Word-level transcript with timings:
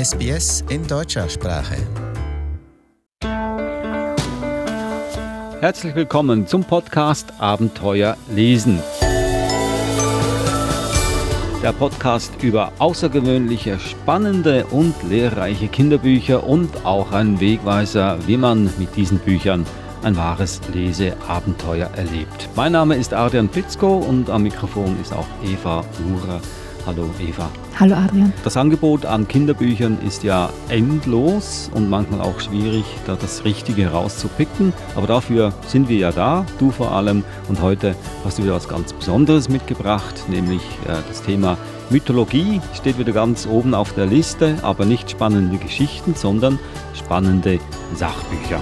SBS 0.00 0.64
in 0.70 0.86
deutscher 0.86 1.28
Sprache. 1.28 1.76
Herzlich 5.60 5.94
willkommen 5.94 6.46
zum 6.46 6.64
Podcast 6.64 7.34
Abenteuer 7.38 8.16
lesen. 8.34 8.78
Der 11.62 11.72
Podcast 11.72 12.32
über 12.42 12.72
außergewöhnliche, 12.78 13.78
spannende 13.78 14.64
und 14.70 14.94
lehrreiche 15.06 15.68
Kinderbücher 15.68 16.44
und 16.44 16.86
auch 16.86 17.12
ein 17.12 17.38
Wegweiser, 17.38 18.26
wie 18.26 18.38
man 18.38 18.70
mit 18.78 18.96
diesen 18.96 19.18
Büchern 19.18 19.66
ein 20.02 20.16
wahres 20.16 20.62
Leseabenteuer 20.72 21.90
erlebt. 21.94 22.48
Mein 22.56 22.72
Name 22.72 22.96
ist 22.96 23.12
Adrian 23.12 23.50
Pitzko 23.50 23.98
und 23.98 24.30
am 24.30 24.44
Mikrofon 24.44 24.98
ist 25.02 25.12
auch 25.12 25.26
Eva 25.44 25.84
Lurer. 26.08 26.40
Hallo 26.90 27.08
Eva. 27.20 27.48
Hallo 27.78 27.94
Adrian. 27.94 28.32
Das 28.42 28.56
Angebot 28.56 29.06
an 29.06 29.28
Kinderbüchern 29.28 29.98
ist 30.04 30.24
ja 30.24 30.50
endlos 30.68 31.70
und 31.72 31.88
manchmal 31.88 32.20
auch 32.20 32.40
schwierig, 32.40 32.84
da 33.06 33.14
das 33.14 33.44
Richtige 33.44 33.82
herauszupicken. 33.82 34.72
Aber 34.96 35.06
dafür 35.06 35.52
sind 35.68 35.88
wir 35.88 35.98
ja 35.98 36.10
da, 36.10 36.44
du 36.58 36.72
vor 36.72 36.90
allem. 36.90 37.22
Und 37.48 37.62
heute 37.62 37.94
hast 38.24 38.38
du 38.38 38.42
wieder 38.42 38.54
was 38.54 38.68
ganz 38.68 38.92
Besonderes 38.92 39.48
mitgebracht, 39.48 40.24
nämlich 40.26 40.62
äh, 40.88 40.96
das 41.06 41.22
Thema 41.22 41.56
Mythologie 41.90 42.60
steht 42.74 42.98
wieder 42.98 43.12
ganz 43.12 43.46
oben 43.46 43.72
auf 43.72 43.92
der 43.92 44.06
Liste, 44.06 44.56
aber 44.62 44.84
nicht 44.84 45.12
spannende 45.12 45.58
Geschichten, 45.58 46.16
sondern 46.16 46.58
spannende 46.94 47.60
Sachbücher. 47.94 48.60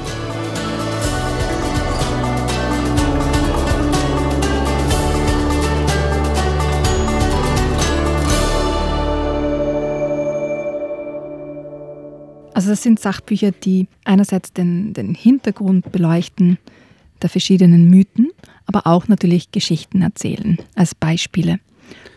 Also 12.58 12.70
das 12.70 12.82
sind 12.82 12.98
Sachbücher, 12.98 13.52
die 13.52 13.86
einerseits 14.02 14.52
den, 14.52 14.92
den 14.92 15.14
Hintergrund 15.14 15.92
beleuchten 15.92 16.58
der 17.22 17.30
verschiedenen 17.30 17.88
Mythen, 17.88 18.32
aber 18.66 18.84
auch 18.84 19.06
natürlich 19.06 19.52
Geschichten 19.52 20.02
erzählen 20.02 20.58
als 20.74 20.92
Beispiele. 20.92 21.60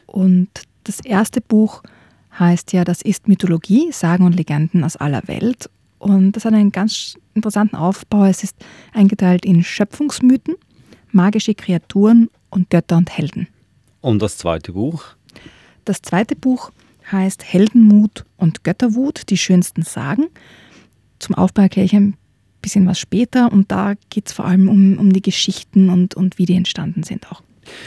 Und 0.08 0.50
das 0.84 1.00
erste 1.00 1.42
Buch 1.42 1.84
heißt 2.40 2.74
ja, 2.74 2.84
das 2.84 3.04
ist 3.04 3.28
Mythologie, 3.28 3.92
Sagen 3.92 4.26
und 4.26 4.36
Legenden 4.36 4.84
aus 4.84 4.98
aller 4.98 5.28
Welt. 5.28 5.70
Und 6.00 6.32
das 6.32 6.46
hat 6.46 6.56
einen 6.56 6.72
ganz 6.72 7.20
interessanten 7.36 7.76
Aufbau. 7.76 8.26
Es 8.26 8.44
ist 8.44 8.56
eingeteilt 8.94 9.46
in 9.46 9.64
Schöpfungsmythen, 9.64 10.56
magische 11.12 11.54
Kreaturen 11.54 12.32
und 12.50 12.72
Götter 12.72 12.98
und 12.98 13.16
Helden. 13.16 13.48
Und 14.02 14.24
das 14.24 14.40
zweite 14.40 14.72
Buch? 14.74 15.04
Das 15.86 16.02
zweite 16.02 16.36
Buch 16.36 16.72
heißt 17.12 17.44
Heldenmut 17.44 18.26
und 18.38 18.64
Götterwut, 18.64 19.24
die 19.30 19.38
schönsten 19.38 19.84
Sagen. 19.84 20.28
Zum 21.20 21.36
Aufbau 21.36 21.64
erkläre 21.64 21.86
ich 21.86 21.96
ein 21.96 22.16
bisschen 22.62 22.88
was 22.88 23.00
später 23.00 23.52
und 23.52 23.72
da 23.72 23.94
geht 24.10 24.28
es 24.28 24.34
vor 24.34 24.46
allem 24.46 24.70
um, 24.70 24.98
um 24.98 25.14
die 25.14 25.22
Geschichten 25.22 25.90
und, 25.90 26.16
und 26.16 26.38
wie 26.38 26.46
die 26.46 26.56
entstanden 26.56 27.04
sind 27.04 27.32
auch. 27.32 27.42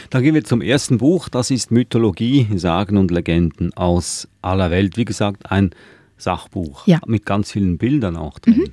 Dann 0.09 0.23
gehen 0.23 0.35
wir 0.35 0.43
zum 0.43 0.61
ersten 0.61 0.97
Buch, 0.97 1.29
das 1.29 1.51
ist 1.51 1.71
Mythologie, 1.71 2.47
Sagen 2.55 2.97
und 2.97 3.11
Legenden 3.11 3.73
aus 3.73 4.27
aller 4.41 4.71
Welt. 4.71 4.97
Wie 4.97 5.05
gesagt, 5.05 5.51
ein 5.51 5.71
Sachbuch 6.17 6.87
ja. 6.87 6.99
mit 7.05 7.25
ganz 7.25 7.51
vielen 7.51 7.77
Bildern 7.77 8.15
auch 8.15 8.39
drin. 8.39 8.55
Mhm. 8.57 8.71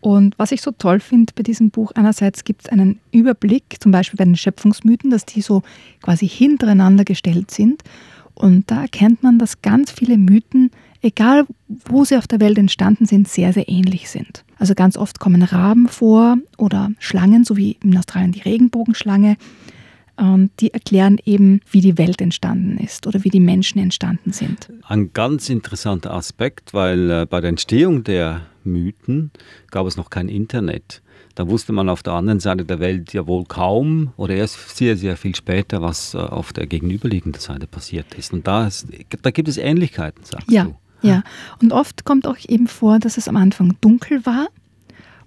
Und 0.00 0.38
was 0.38 0.52
ich 0.52 0.62
so 0.62 0.70
toll 0.70 1.00
finde 1.00 1.32
bei 1.34 1.42
diesem 1.42 1.70
Buch, 1.70 1.90
einerseits 1.94 2.44
gibt 2.44 2.62
es 2.62 2.68
einen 2.68 3.00
Überblick, 3.10 3.76
zum 3.80 3.90
Beispiel 3.90 4.16
bei 4.16 4.24
den 4.24 4.36
Schöpfungsmythen, 4.36 5.10
dass 5.10 5.26
die 5.26 5.40
so 5.40 5.62
quasi 6.02 6.28
hintereinander 6.28 7.04
gestellt 7.04 7.50
sind. 7.50 7.82
Und 8.38 8.70
da 8.70 8.82
erkennt 8.82 9.24
man, 9.24 9.40
dass 9.40 9.62
ganz 9.62 9.90
viele 9.90 10.16
Mythen, 10.16 10.70
egal 11.02 11.44
wo 11.66 12.04
sie 12.04 12.16
auf 12.16 12.28
der 12.28 12.38
Welt 12.38 12.56
entstanden 12.56 13.04
sind, 13.04 13.26
sehr, 13.26 13.52
sehr 13.52 13.68
ähnlich 13.68 14.08
sind. 14.08 14.44
Also 14.58 14.74
ganz 14.74 14.96
oft 14.96 15.18
kommen 15.18 15.42
Raben 15.42 15.88
vor 15.88 16.36
oder 16.56 16.92
Schlangen, 17.00 17.44
so 17.44 17.56
wie 17.56 17.76
in 17.82 17.98
Australien 17.98 18.30
die 18.30 18.42
Regenbogenschlange. 18.42 19.36
Und 20.16 20.50
die 20.60 20.72
erklären 20.72 21.18
eben, 21.24 21.60
wie 21.70 21.80
die 21.80 21.98
Welt 21.98 22.20
entstanden 22.20 22.78
ist 22.78 23.08
oder 23.08 23.24
wie 23.24 23.30
die 23.30 23.40
Menschen 23.40 23.80
entstanden 23.80 24.32
sind. 24.32 24.68
Ein 24.86 25.12
ganz 25.12 25.48
interessanter 25.48 26.12
Aspekt, 26.12 26.74
weil 26.74 27.10
äh, 27.10 27.26
bei 27.28 27.40
der 27.40 27.50
Entstehung 27.50 28.04
der 28.04 28.42
Mythen 28.64 29.32
gab 29.70 29.86
es 29.86 29.96
noch 29.96 30.10
kein 30.10 30.28
Internet. 30.28 31.02
Da 31.38 31.48
wusste 31.48 31.72
man 31.72 31.88
auf 31.88 32.02
der 32.02 32.14
anderen 32.14 32.40
Seite 32.40 32.64
der 32.64 32.80
Welt 32.80 33.12
ja 33.12 33.24
wohl 33.28 33.44
kaum 33.44 34.12
oder 34.16 34.34
erst 34.34 34.76
sehr, 34.76 34.96
sehr 34.96 35.16
viel 35.16 35.36
später, 35.36 35.80
was 35.80 36.14
äh, 36.14 36.18
auf 36.18 36.52
der 36.52 36.66
gegenüberliegenden 36.66 37.40
Seite 37.40 37.68
passiert 37.68 38.12
ist. 38.14 38.32
Und 38.32 38.48
da, 38.48 38.66
ist, 38.66 38.88
da 39.22 39.30
gibt 39.30 39.46
es 39.46 39.56
Ähnlichkeiten, 39.56 40.24
sagst 40.24 40.50
ja, 40.50 40.64
du. 40.64 40.74
Ja, 41.00 41.22
und 41.62 41.72
oft 41.72 42.04
kommt 42.04 42.26
auch 42.26 42.38
eben 42.48 42.66
vor, 42.66 42.98
dass 42.98 43.18
es 43.18 43.28
am 43.28 43.36
Anfang 43.36 43.76
dunkel 43.80 44.26
war 44.26 44.48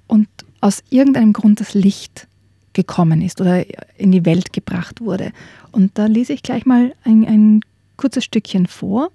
und 0.07 0.27
aus 0.59 0.83
irgendeinem 0.89 1.31
Grund 1.31 1.61
das 1.61 1.75
Licht 1.75 2.27
gekommen 2.73 3.21
ist 3.21 3.39
oder 3.39 3.63
in 3.97 4.11
die 4.11 4.25
Welt 4.25 4.51
gebracht 4.51 4.99
wurde. 4.99 5.31
Und 5.71 5.97
da 5.97 6.07
lese 6.07 6.33
ich 6.33 6.43
gleich 6.43 6.65
mal 6.65 6.93
ein, 7.05 7.25
ein 7.25 7.61
kurzes 7.95 8.25
Stückchen 8.25 8.67
vor. 8.67 9.11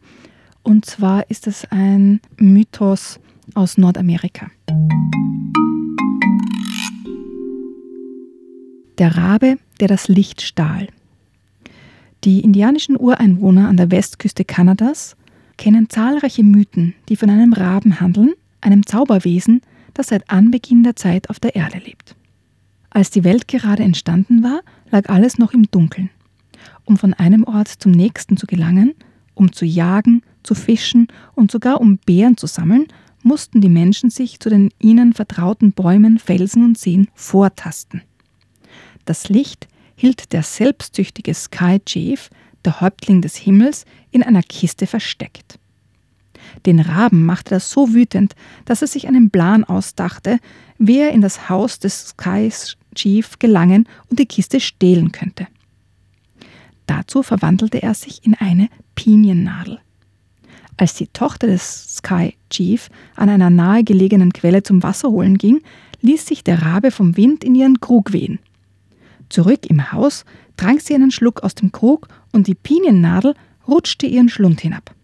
Und 0.62 0.86
zwar 0.86 1.28
ist 1.30 1.46
es 1.46 1.66
ein 1.70 2.22
Mythos 2.38 3.20
aus 3.52 3.76
Nordamerika. 3.76 4.50
Der 8.98 9.16
Rabe, 9.16 9.58
der 9.80 9.88
das 9.88 10.08
Licht 10.08 10.40
stahl. 10.40 10.88
Die 12.24 12.40
indianischen 12.40 12.98
Ureinwohner 12.98 13.68
an 13.68 13.76
der 13.76 13.90
Westküste 13.90 14.44
Kanadas 14.44 15.16
kennen 15.58 15.90
zahlreiche 15.90 16.42
Mythen, 16.42 16.94
die 17.08 17.16
von 17.16 17.28
einem 17.28 17.52
Raben 17.52 18.00
handeln, 18.00 18.32
einem 18.62 18.86
Zauberwesen, 18.86 19.60
das 19.92 20.08
seit 20.08 20.30
Anbeginn 20.30 20.82
der 20.82 20.96
Zeit 20.96 21.28
auf 21.28 21.38
der 21.40 21.54
Erde 21.54 21.78
lebt. 21.78 22.16
Als 22.88 23.10
die 23.10 23.24
Welt 23.24 23.48
gerade 23.48 23.82
entstanden 23.82 24.42
war, 24.42 24.60
lag 24.90 25.10
alles 25.10 25.36
noch 25.36 25.52
im 25.52 25.70
Dunkeln. 25.70 26.08
Um 26.84 26.96
von 26.96 27.12
einem 27.12 27.44
Ort 27.44 27.68
zum 27.68 27.92
nächsten 27.92 28.38
zu 28.38 28.46
gelangen, 28.46 28.94
um 29.34 29.52
zu 29.52 29.66
jagen, 29.66 30.22
zu 30.42 30.54
fischen 30.54 31.08
und 31.34 31.50
sogar 31.50 31.82
um 31.82 31.98
Beeren 31.98 32.38
zu 32.38 32.46
sammeln, 32.46 32.86
mussten 33.22 33.60
die 33.60 33.68
Menschen 33.68 34.08
sich 34.08 34.40
zu 34.40 34.48
den 34.48 34.70
ihnen 34.78 35.12
vertrauten 35.12 35.72
Bäumen, 35.72 36.18
Felsen 36.18 36.64
und 36.64 36.78
Seen 36.78 37.08
vortasten. 37.14 38.02
Das 39.06 39.28
Licht 39.28 39.68
hielt 39.94 40.32
der 40.32 40.42
selbstsüchtige 40.42 41.32
Sky 41.32 41.80
Chief, 41.86 42.28
der 42.64 42.80
Häuptling 42.80 43.22
des 43.22 43.36
Himmels, 43.36 43.86
in 44.10 44.22
einer 44.22 44.42
Kiste 44.42 44.86
versteckt. 44.86 45.58
Den 46.66 46.80
Raben 46.80 47.24
machte 47.24 47.50
das 47.50 47.70
so 47.70 47.94
wütend, 47.94 48.34
dass 48.64 48.82
er 48.82 48.88
sich 48.88 49.06
einen 49.06 49.30
Plan 49.30 49.64
ausdachte, 49.64 50.38
wie 50.78 50.98
er 50.98 51.12
in 51.12 51.20
das 51.20 51.48
Haus 51.48 51.78
des 51.78 52.08
Sky 52.08 52.50
Chief 52.94 53.38
gelangen 53.38 53.88
und 54.10 54.18
die 54.18 54.26
Kiste 54.26 54.58
stehlen 54.58 55.12
könnte. 55.12 55.46
Dazu 56.86 57.22
verwandelte 57.22 57.82
er 57.82 57.94
sich 57.94 58.24
in 58.24 58.34
eine 58.34 58.68
Piniennadel. 58.96 59.78
Als 60.76 60.94
die 60.94 61.06
Tochter 61.08 61.46
des 61.46 61.96
Sky 61.96 62.34
Chief 62.50 62.90
an 63.14 63.28
einer 63.28 63.50
nahegelegenen 63.50 64.32
Quelle 64.32 64.62
zum 64.62 64.82
Wasser 64.82 65.10
holen 65.10 65.38
ging, 65.38 65.62
ließ 66.00 66.26
sich 66.26 66.42
der 66.44 66.62
Rabe 66.62 66.90
vom 66.90 67.16
Wind 67.16 67.44
in 67.44 67.54
ihren 67.54 67.80
Krug 67.80 68.12
wehen. 68.12 68.40
Zurück 69.28 69.66
im 69.66 69.92
Haus 69.92 70.24
trank 70.56 70.80
sie 70.80 70.94
einen 70.94 71.10
Schluck 71.10 71.42
aus 71.42 71.54
dem 71.54 71.72
Krug 71.72 72.08
und 72.32 72.46
die 72.46 72.54
Piniennadel 72.54 73.34
rutschte 73.66 74.06
ihren 74.06 74.28
Schlund 74.28 74.60
hinab. 74.60 74.94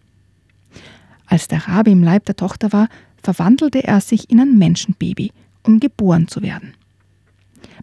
Als 1.25 1.47
der 1.47 1.67
Rabe 1.67 1.91
im 1.91 2.03
Leib 2.03 2.25
der 2.25 2.35
Tochter 2.35 2.71
war, 2.71 2.89
verwandelte 3.21 3.83
er 3.83 4.01
sich 4.01 4.29
in 4.29 4.39
ein 4.39 4.57
Menschenbaby, 4.57 5.31
um 5.63 5.79
geboren 5.79 6.27
zu 6.27 6.41
werden. 6.41 6.73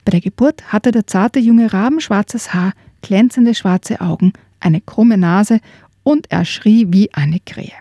Bei 0.05 0.11
der 0.11 0.21
Geburt 0.21 0.73
hatte 0.73 0.93
der 0.93 1.07
zarte 1.07 1.39
junge 1.39 1.73
Raben 1.73 2.01
schwarzes 2.01 2.55
Haar, 2.55 2.73
glänzende 3.03 3.55
schwarze 3.55 4.01
Augen, 4.01 4.33
eine 4.61 4.81
krumme 4.81 5.17
Nase 5.17 5.61
und 6.03 6.31
er 6.31 6.45
schrie 6.45 6.87
wie 6.91 7.13
eine 7.13 7.41
Krähe. 7.41 7.73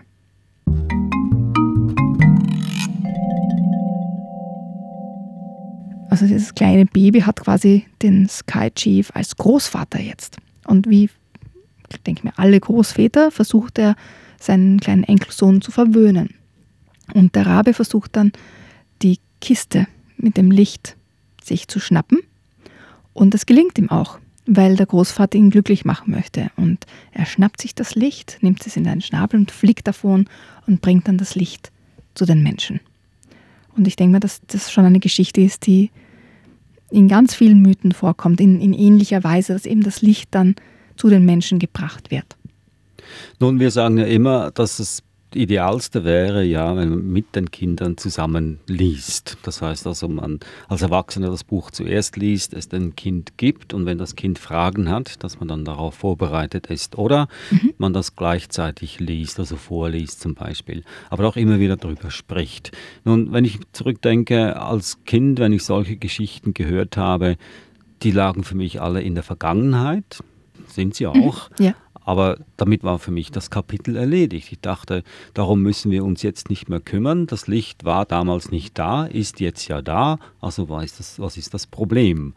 Also 6.10 6.26
dieses 6.26 6.54
kleine 6.56 6.86
Baby 6.86 7.20
hat 7.20 7.40
quasi 7.40 7.86
den 8.02 8.28
Sky 8.28 8.70
Chief 8.72 9.10
als 9.14 9.36
Großvater 9.36 10.00
jetzt. 10.00 10.38
Und 10.66 10.90
wie, 10.90 11.08
ich 11.88 12.02
denke 12.02 12.26
mir, 12.26 12.32
alle 12.36 12.58
Großväter 12.58 13.30
versucht 13.30 13.78
er, 13.78 13.94
seinen 14.40 14.80
kleinen 14.80 15.04
Enkelsohn 15.04 15.62
zu 15.62 15.70
verwöhnen. 15.70 16.34
Und 17.14 17.36
der 17.36 17.46
Rabe 17.46 17.74
versucht 17.74 18.16
dann, 18.16 18.32
die 19.02 19.20
Kiste 19.40 19.86
mit 20.16 20.36
dem 20.36 20.50
Licht 20.50 20.96
sich 21.44 21.68
zu 21.68 21.78
schnappen. 21.78 22.18
Und 23.12 23.32
das 23.32 23.46
gelingt 23.46 23.78
ihm 23.78 23.90
auch, 23.90 24.18
weil 24.46 24.74
der 24.76 24.86
Großvater 24.86 25.38
ihn 25.38 25.50
glücklich 25.50 25.84
machen 25.84 26.10
möchte. 26.10 26.50
Und 26.56 26.86
er 27.12 27.26
schnappt 27.26 27.60
sich 27.60 27.74
das 27.74 27.94
Licht, 27.94 28.38
nimmt 28.40 28.66
es 28.66 28.76
in 28.76 28.84
seinen 28.84 29.00
Schnabel 29.00 29.38
und 29.38 29.52
fliegt 29.52 29.86
davon 29.86 30.26
und 30.66 30.80
bringt 30.80 31.06
dann 31.06 31.18
das 31.18 31.36
Licht 31.36 31.70
zu 32.14 32.24
den 32.24 32.42
Menschen. 32.42 32.80
Und 33.80 33.88
ich 33.88 33.96
denke 33.96 34.12
mir, 34.12 34.20
dass 34.20 34.42
das 34.46 34.70
schon 34.70 34.84
eine 34.84 35.00
Geschichte 35.00 35.40
ist, 35.40 35.66
die 35.66 35.90
in 36.90 37.08
ganz 37.08 37.34
vielen 37.34 37.62
Mythen 37.62 37.92
vorkommt, 37.92 38.38
in, 38.38 38.60
in 38.60 38.74
ähnlicher 38.74 39.24
Weise, 39.24 39.54
dass 39.54 39.64
eben 39.64 39.82
das 39.82 40.02
Licht 40.02 40.28
dann 40.32 40.54
zu 40.96 41.08
den 41.08 41.24
Menschen 41.24 41.58
gebracht 41.58 42.10
wird. 42.10 42.36
Nun, 43.38 43.58
wir 43.58 43.70
sagen 43.70 43.96
ja 43.96 44.04
immer, 44.04 44.50
dass 44.50 44.80
es 44.80 45.02
Idealste 45.34 46.04
wäre 46.04 46.44
ja, 46.44 46.76
wenn 46.76 46.88
man 46.88 47.06
mit 47.06 47.36
den 47.36 47.50
Kindern 47.50 47.96
zusammen 47.96 48.58
liest. 48.66 49.38
Das 49.42 49.62
heißt 49.62 49.86
also, 49.86 50.08
man 50.08 50.40
als 50.68 50.82
Erwachsener 50.82 51.30
das 51.30 51.44
Buch 51.44 51.70
zuerst 51.70 52.16
liest, 52.16 52.54
es 52.54 52.68
dem 52.68 52.96
Kind 52.96 53.36
gibt 53.36 53.72
und 53.74 53.86
wenn 53.86 53.98
das 53.98 54.16
Kind 54.16 54.38
Fragen 54.38 54.88
hat, 54.88 55.22
dass 55.22 55.38
man 55.38 55.48
dann 55.48 55.64
darauf 55.64 55.94
vorbereitet 55.94 56.66
ist. 56.66 56.98
Oder 56.98 57.28
mhm. 57.50 57.74
man 57.78 57.92
das 57.92 58.16
gleichzeitig 58.16 59.00
liest, 59.00 59.38
also 59.38 59.56
vorliest 59.56 60.20
zum 60.20 60.34
Beispiel, 60.34 60.84
aber 61.10 61.26
auch 61.28 61.36
immer 61.36 61.60
wieder 61.60 61.76
darüber 61.76 62.10
spricht. 62.10 62.72
Nun, 63.04 63.32
wenn 63.32 63.44
ich 63.44 63.58
zurückdenke, 63.72 64.60
als 64.60 65.04
Kind, 65.04 65.38
wenn 65.38 65.52
ich 65.52 65.64
solche 65.64 65.96
Geschichten 65.96 66.54
gehört 66.54 66.96
habe, 66.96 67.36
die 68.02 68.10
lagen 68.10 68.44
für 68.44 68.56
mich 68.56 68.80
alle 68.80 69.02
in 69.02 69.14
der 69.14 69.24
Vergangenheit, 69.24 70.22
sind 70.66 70.94
sie 70.94 71.06
mhm. 71.06 71.22
auch. 71.22 71.50
Ja. 71.58 71.74
Aber 72.10 72.38
damit 72.56 72.82
war 72.82 72.98
für 72.98 73.12
mich 73.12 73.30
das 73.30 73.50
Kapitel 73.50 73.94
erledigt. 73.94 74.50
Ich 74.50 74.58
dachte, 74.58 75.04
darum 75.32 75.62
müssen 75.62 75.92
wir 75.92 76.04
uns 76.04 76.24
jetzt 76.24 76.50
nicht 76.50 76.68
mehr 76.68 76.80
kümmern. 76.80 77.28
Das 77.28 77.46
Licht 77.46 77.84
war 77.84 78.04
damals 78.04 78.50
nicht 78.50 78.76
da, 78.76 79.06
ist 79.06 79.38
jetzt 79.38 79.68
ja 79.68 79.80
da. 79.80 80.18
Also 80.40 80.68
was 80.68 80.86
ist 80.86 80.98
das, 80.98 81.20
was 81.20 81.36
ist 81.36 81.54
das 81.54 81.68
Problem? 81.68 82.34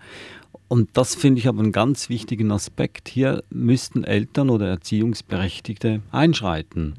Und 0.67 0.91
das 0.93 1.15
finde 1.15 1.39
ich 1.39 1.47
aber 1.47 1.61
einen 1.61 1.71
ganz 1.71 2.07
wichtigen 2.07 2.51
Aspekt. 2.51 3.09
Hier 3.09 3.43
müssten 3.49 4.03
Eltern 4.03 4.51
oder 4.51 4.67
Erziehungsberechtigte 4.67 6.03
einschreiten 6.11 6.93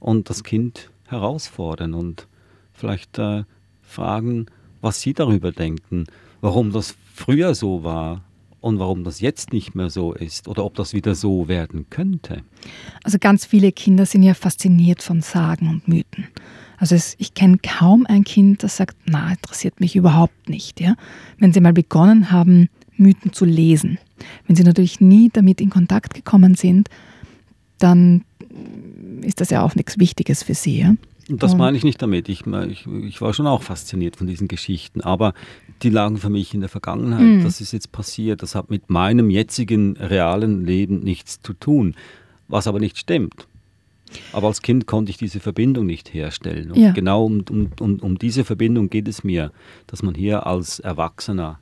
und 0.00 0.30
das 0.30 0.44
Kind 0.44 0.88
herausfordern 1.08 1.92
und 1.92 2.26
vielleicht 2.72 3.18
äh, 3.18 3.44
fragen, 3.82 4.46
was 4.80 5.02
sie 5.02 5.12
darüber 5.12 5.52
denken, 5.52 6.06
warum 6.40 6.72
das 6.72 6.96
früher 7.12 7.54
so 7.54 7.84
war, 7.84 8.22
und 8.64 8.78
warum 8.78 9.04
das 9.04 9.20
jetzt 9.20 9.52
nicht 9.52 9.74
mehr 9.74 9.90
so 9.90 10.14
ist 10.14 10.48
oder 10.48 10.64
ob 10.64 10.74
das 10.74 10.94
wieder 10.94 11.14
so 11.14 11.48
werden 11.48 11.86
könnte. 11.90 12.42
Also 13.02 13.18
ganz 13.20 13.44
viele 13.44 13.72
Kinder 13.72 14.06
sind 14.06 14.22
ja 14.22 14.32
fasziniert 14.32 15.02
von 15.02 15.20
Sagen 15.20 15.68
und 15.68 15.86
Mythen. 15.86 16.28
Also 16.78 16.94
es, 16.94 17.14
ich 17.18 17.34
kenne 17.34 17.58
kaum 17.58 18.06
ein 18.06 18.24
Kind, 18.24 18.62
das 18.62 18.78
sagt, 18.78 18.96
na, 19.04 19.30
interessiert 19.30 19.80
mich 19.80 19.96
überhaupt 19.96 20.48
nicht. 20.48 20.80
Ja? 20.80 20.96
Wenn 21.38 21.52
sie 21.52 21.60
mal 21.60 21.74
begonnen 21.74 22.30
haben, 22.30 22.70
Mythen 22.96 23.34
zu 23.34 23.44
lesen, 23.44 23.98
wenn 24.46 24.56
sie 24.56 24.64
natürlich 24.64 24.98
nie 24.98 25.28
damit 25.30 25.60
in 25.60 25.68
Kontakt 25.68 26.14
gekommen 26.14 26.54
sind, 26.54 26.88
dann 27.78 28.24
ist 29.20 29.42
das 29.42 29.50
ja 29.50 29.62
auch 29.62 29.74
nichts 29.74 29.98
Wichtiges 29.98 30.42
für 30.42 30.54
sie. 30.54 30.80
Ja? 30.80 30.94
Das 31.28 31.56
meine 31.56 31.76
ich 31.76 31.84
nicht 31.84 32.02
damit. 32.02 32.28
Ich, 32.28 32.44
ich, 32.46 32.86
ich, 32.86 33.20
war 33.20 33.32
schon 33.32 33.46
auch 33.46 33.62
fasziniert 33.62 34.16
von 34.16 34.26
diesen 34.26 34.48
Geschichten, 34.48 35.00
aber 35.00 35.32
die 35.82 35.90
lagen 35.90 36.18
für 36.18 36.30
mich 36.30 36.54
in 36.54 36.60
der 36.60 36.68
Vergangenheit. 36.68 37.20
Mhm. 37.20 37.44
Das 37.44 37.60
ist 37.60 37.72
jetzt 37.72 37.92
passiert. 37.92 38.42
Das 38.42 38.54
hat 38.54 38.70
mit 38.70 38.90
meinem 38.90 39.30
jetzigen 39.30 39.96
realen 39.96 40.64
Leben 40.64 41.00
nichts 41.00 41.40
zu 41.40 41.54
tun, 41.54 41.94
was 42.48 42.66
aber 42.66 42.78
nicht 42.78 42.98
stimmt. 42.98 43.46
Aber 44.32 44.48
als 44.48 44.62
Kind 44.62 44.86
konnte 44.86 45.10
ich 45.10 45.16
diese 45.16 45.40
Verbindung 45.40 45.86
nicht 45.86 46.12
herstellen. 46.12 46.70
Und 46.72 46.78
ja. 46.78 46.92
genau 46.92 47.24
um, 47.24 47.44
um, 47.50 47.70
um, 47.80 47.98
um 48.00 48.18
diese 48.18 48.44
Verbindung 48.44 48.90
geht 48.90 49.08
es 49.08 49.24
mir, 49.24 49.50
dass 49.86 50.02
man 50.02 50.14
hier 50.14 50.46
als 50.46 50.78
Erwachsener 50.78 51.58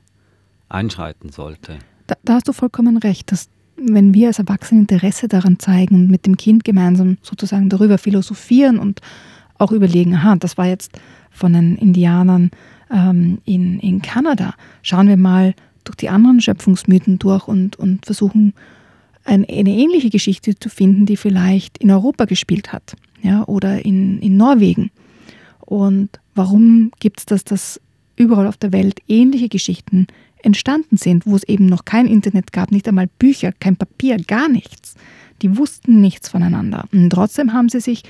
einschreiten 0.69 1.29
sollte. 1.29 1.79
Da, 2.07 2.15
da 2.23 2.33
hast 2.35 2.47
du 2.47 2.53
vollkommen 2.53 2.97
recht, 2.97 3.31
dass 3.31 3.49
wenn 3.77 4.13
wir 4.13 4.27
als 4.27 4.39
Erwachsene 4.39 4.81
Interesse 4.81 5.27
daran 5.27 5.59
zeigen 5.59 5.95
und 5.95 6.11
mit 6.11 6.25
dem 6.25 6.37
Kind 6.37 6.63
gemeinsam 6.63 7.17
sozusagen 7.21 7.69
darüber 7.69 7.97
philosophieren 7.97 8.77
und 8.77 9.01
auch 9.63 9.71
überlegen, 9.71 10.15
aha, 10.15 10.35
das 10.35 10.57
war 10.57 10.67
jetzt 10.67 10.99
von 11.31 11.53
den 11.53 11.77
Indianern 11.77 12.51
ähm, 12.91 13.39
in, 13.45 13.79
in 13.79 14.01
Kanada. 14.01 14.53
Schauen 14.81 15.07
wir 15.07 15.17
mal 15.17 15.55
durch 15.83 15.95
die 15.95 16.09
anderen 16.09 16.41
Schöpfungsmythen 16.41 17.19
durch 17.19 17.47
und, 17.47 17.77
und 17.77 18.05
versuchen 18.05 18.53
ein, 19.25 19.45
eine 19.45 19.71
ähnliche 19.71 20.09
Geschichte 20.09 20.57
zu 20.57 20.69
finden, 20.69 21.05
die 21.05 21.17
vielleicht 21.17 21.77
in 21.77 21.91
Europa 21.91 22.25
gespielt 22.25 22.71
hat 22.73 22.95
ja, 23.21 23.43
oder 23.45 23.83
in, 23.83 24.19
in 24.19 24.37
Norwegen. 24.37 24.91
Und 25.59 26.09
warum 26.35 26.91
gibt 26.99 27.19
es 27.19 27.25
das, 27.25 27.43
dass 27.43 27.81
überall 28.15 28.47
auf 28.47 28.57
der 28.57 28.71
Welt 28.71 28.99
ähnliche 29.07 29.49
Geschichten 29.49 30.07
entstanden 30.43 30.97
sind, 30.97 31.25
wo 31.25 31.35
es 31.35 31.43
eben 31.43 31.65
noch 31.65 31.85
kein 31.85 32.05
Internet 32.05 32.51
gab, 32.51 32.71
nicht 32.71 32.87
einmal 32.87 33.07
Bücher, 33.17 33.51
kein 33.53 33.77
Papier, 33.77 34.17
gar 34.17 34.49
nichts. 34.49 34.95
Die 35.41 35.57
wussten 35.57 36.01
nichts 36.01 36.29
voneinander. 36.29 36.85
Und 36.91 37.09
trotzdem 37.09 37.53
haben 37.53 37.69
sie 37.69 37.79
sich 37.79 38.03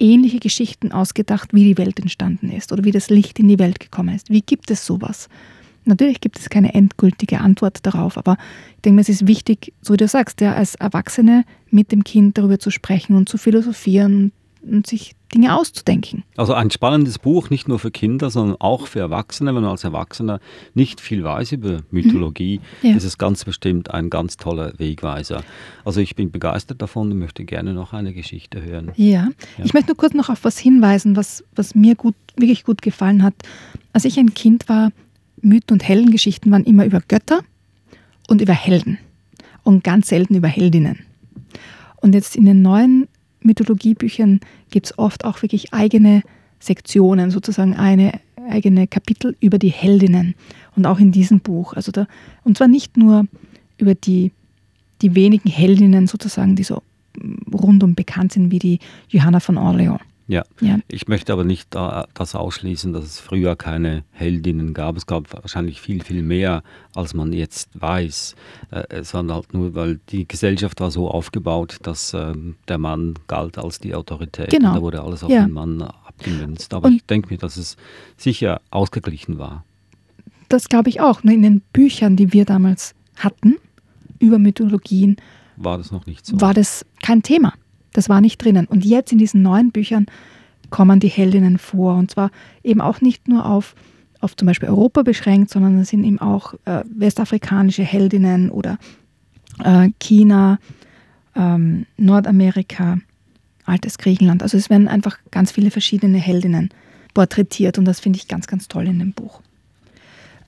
ähnliche 0.00 0.38
Geschichten 0.38 0.92
ausgedacht, 0.92 1.52
wie 1.52 1.64
die 1.64 1.78
Welt 1.78 2.00
entstanden 2.00 2.50
ist 2.50 2.72
oder 2.72 2.84
wie 2.84 2.90
das 2.90 3.10
Licht 3.10 3.38
in 3.38 3.48
die 3.48 3.58
Welt 3.58 3.80
gekommen 3.80 4.14
ist. 4.14 4.30
Wie 4.30 4.42
gibt 4.42 4.70
es 4.70 4.84
sowas? 4.84 5.28
Natürlich 5.84 6.20
gibt 6.20 6.38
es 6.38 6.50
keine 6.50 6.74
endgültige 6.74 7.40
Antwort 7.40 7.78
darauf, 7.86 8.18
aber 8.18 8.36
ich 8.76 8.82
denke, 8.82 9.00
es 9.00 9.08
ist 9.08 9.26
wichtig, 9.26 9.72
so 9.80 9.94
wie 9.94 9.96
du 9.96 10.06
sagst, 10.06 10.40
ja, 10.40 10.52
als 10.52 10.74
Erwachsene 10.74 11.44
mit 11.70 11.92
dem 11.92 12.04
Kind 12.04 12.36
darüber 12.36 12.58
zu 12.58 12.70
sprechen 12.70 13.16
und 13.16 13.28
zu 13.28 13.38
philosophieren 13.38 14.32
und 14.62 14.86
sich 14.86 15.14
Dinge 15.34 15.54
auszudenken. 15.56 16.24
Also 16.36 16.54
ein 16.54 16.70
spannendes 16.70 17.18
Buch, 17.18 17.50
nicht 17.50 17.68
nur 17.68 17.78
für 17.78 17.90
Kinder, 17.90 18.30
sondern 18.30 18.56
auch 18.60 18.86
für 18.86 19.00
Erwachsene. 19.00 19.54
Wenn 19.54 19.62
man 19.62 19.70
als 19.70 19.84
Erwachsener 19.84 20.40
nicht 20.74 21.00
viel 21.00 21.22
weiß 21.22 21.52
über 21.52 21.80
Mythologie, 21.90 22.60
mhm. 22.82 22.90
ja. 22.90 22.96
ist 22.96 23.04
es 23.04 23.18
ganz 23.18 23.44
bestimmt 23.44 23.92
ein 23.92 24.08
ganz 24.08 24.36
toller 24.36 24.78
Wegweiser. 24.78 25.42
Also 25.84 26.00
ich 26.00 26.16
bin 26.16 26.30
begeistert 26.30 26.80
davon 26.80 27.12
und 27.12 27.18
möchte 27.18 27.44
gerne 27.44 27.74
noch 27.74 27.92
eine 27.92 28.14
Geschichte 28.14 28.62
hören. 28.62 28.92
Ja, 28.96 29.28
ja. 29.58 29.64
ich 29.64 29.74
möchte 29.74 29.88
nur 29.88 29.96
kurz 29.96 30.14
noch 30.14 30.30
auf 30.30 30.44
was 30.44 30.58
hinweisen, 30.58 31.16
was, 31.16 31.44
was 31.54 31.74
mir 31.74 31.94
gut, 31.94 32.14
wirklich 32.36 32.64
gut 32.64 32.80
gefallen 32.80 33.22
hat. 33.22 33.34
Als 33.92 34.04
ich 34.06 34.18
ein 34.18 34.32
Kind 34.32 34.68
war, 34.68 34.92
Mythen 35.42 35.74
und 35.74 35.86
Heldengeschichten 35.86 36.50
waren 36.50 36.64
immer 36.64 36.84
über 36.86 37.00
Götter 37.06 37.40
und 38.28 38.40
über 38.40 38.54
Helden 38.54 38.98
und 39.62 39.84
ganz 39.84 40.08
selten 40.08 40.34
über 40.34 40.48
Heldinnen. 40.48 41.00
Und 41.96 42.14
jetzt 42.14 42.36
in 42.36 42.46
den 42.46 42.62
neuen 42.62 43.08
Mythologiebüchern 43.40 44.40
gibt 44.70 44.86
es 44.86 44.98
oft 44.98 45.24
auch 45.24 45.42
wirklich 45.42 45.72
eigene 45.72 46.22
Sektionen, 46.58 47.30
sozusagen 47.30 47.74
eine 47.74 48.20
eigene 48.48 48.86
Kapitel 48.86 49.36
über 49.40 49.58
die 49.58 49.70
Heldinnen. 49.70 50.34
Und 50.76 50.86
auch 50.86 50.98
in 50.98 51.12
diesem 51.12 51.40
Buch. 51.40 51.74
Also 51.74 51.92
da, 51.92 52.06
und 52.44 52.56
zwar 52.56 52.68
nicht 52.68 52.96
nur 52.96 53.26
über 53.78 53.94
die, 53.94 54.32
die 55.02 55.14
wenigen 55.14 55.50
Heldinnen 55.50 56.06
sozusagen, 56.06 56.56
die 56.56 56.62
so 56.62 56.82
rundum 57.52 57.94
bekannt 57.94 58.32
sind, 58.32 58.50
wie 58.50 58.58
die 58.58 58.78
Johanna 59.08 59.40
von 59.40 59.58
Orleans. 59.58 60.00
Ja. 60.28 60.44
ja. 60.60 60.78
ich 60.88 61.08
möchte 61.08 61.32
aber 61.32 61.42
nicht 61.42 61.74
das 61.74 62.34
ausschließen, 62.34 62.92
dass 62.92 63.04
es 63.04 63.18
früher 63.18 63.56
keine 63.56 64.04
Heldinnen 64.12 64.74
gab. 64.74 64.96
Es 64.96 65.06
gab 65.06 65.32
wahrscheinlich 65.32 65.80
viel, 65.80 66.04
viel 66.04 66.22
mehr, 66.22 66.62
als 66.94 67.14
man 67.14 67.32
jetzt 67.32 67.70
weiß. 67.80 68.36
Äh, 68.70 69.02
sondern 69.02 69.36
halt 69.36 69.54
nur, 69.54 69.74
weil 69.74 70.00
die 70.10 70.28
Gesellschaft 70.28 70.80
war 70.80 70.90
so 70.90 71.10
aufgebaut, 71.10 71.78
dass 71.82 72.12
ähm, 72.12 72.56
der 72.68 72.76
Mann 72.76 73.14
galt 73.26 73.56
als 73.56 73.80
die 73.80 73.94
Autorität. 73.94 74.50
Genau. 74.50 74.74
da 74.74 74.82
wurde 74.82 75.02
alles 75.02 75.24
auf 75.24 75.30
ja. 75.30 75.44
den 75.44 75.52
Mann 75.52 75.80
abgemünzt. 75.80 76.74
Aber 76.74 76.88
Und 76.88 76.96
ich 76.96 77.06
denke 77.06 77.30
mir, 77.30 77.38
dass 77.38 77.56
es 77.56 77.78
sicher 78.18 78.60
ausgeglichen 78.70 79.38
war. 79.38 79.64
Das 80.50 80.68
glaube 80.68 80.90
ich 80.90 81.00
auch. 81.00 81.22
In 81.24 81.42
den 81.42 81.62
Büchern, 81.72 82.16
die 82.16 82.34
wir 82.34 82.44
damals 82.44 82.94
hatten, 83.16 83.56
über 84.18 84.38
Mythologien, 84.38 85.16
war 85.56 85.78
das 85.78 85.90
noch 85.90 86.06
nicht 86.06 86.24
so. 86.24 86.40
War 86.40 86.54
das 86.54 86.84
kein 87.02 87.22
Thema. 87.22 87.54
Das 87.92 88.08
war 88.08 88.20
nicht 88.20 88.42
drinnen. 88.42 88.66
Und 88.66 88.84
jetzt 88.84 89.12
in 89.12 89.18
diesen 89.18 89.42
neuen 89.42 89.70
Büchern 89.70 90.06
kommen 90.70 91.00
die 91.00 91.08
Heldinnen 91.08 91.58
vor. 91.58 91.94
Und 91.94 92.10
zwar 92.10 92.30
eben 92.62 92.80
auch 92.80 93.00
nicht 93.00 93.28
nur 93.28 93.46
auf, 93.46 93.74
auf 94.20 94.36
zum 94.36 94.46
Beispiel 94.46 94.68
Europa 94.68 95.02
beschränkt, 95.02 95.50
sondern 95.50 95.78
es 95.78 95.88
sind 95.88 96.04
eben 96.04 96.18
auch 96.18 96.54
äh, 96.64 96.82
westafrikanische 96.94 97.82
Heldinnen 97.82 98.50
oder 98.50 98.78
äh, 99.64 99.90
China, 99.98 100.58
ähm, 101.34 101.86
Nordamerika, 101.96 102.98
altes 103.64 103.98
Griechenland. 103.98 104.42
Also 104.42 104.56
es 104.56 104.70
werden 104.70 104.88
einfach 104.88 105.18
ganz 105.30 105.52
viele 105.52 105.70
verschiedene 105.70 106.18
Heldinnen 106.18 106.70
porträtiert 107.14 107.78
und 107.78 107.84
das 107.84 108.00
finde 108.00 108.18
ich 108.18 108.28
ganz, 108.28 108.46
ganz 108.46 108.68
toll 108.68 108.86
in 108.86 108.98
dem 108.98 109.12
Buch. 109.12 109.40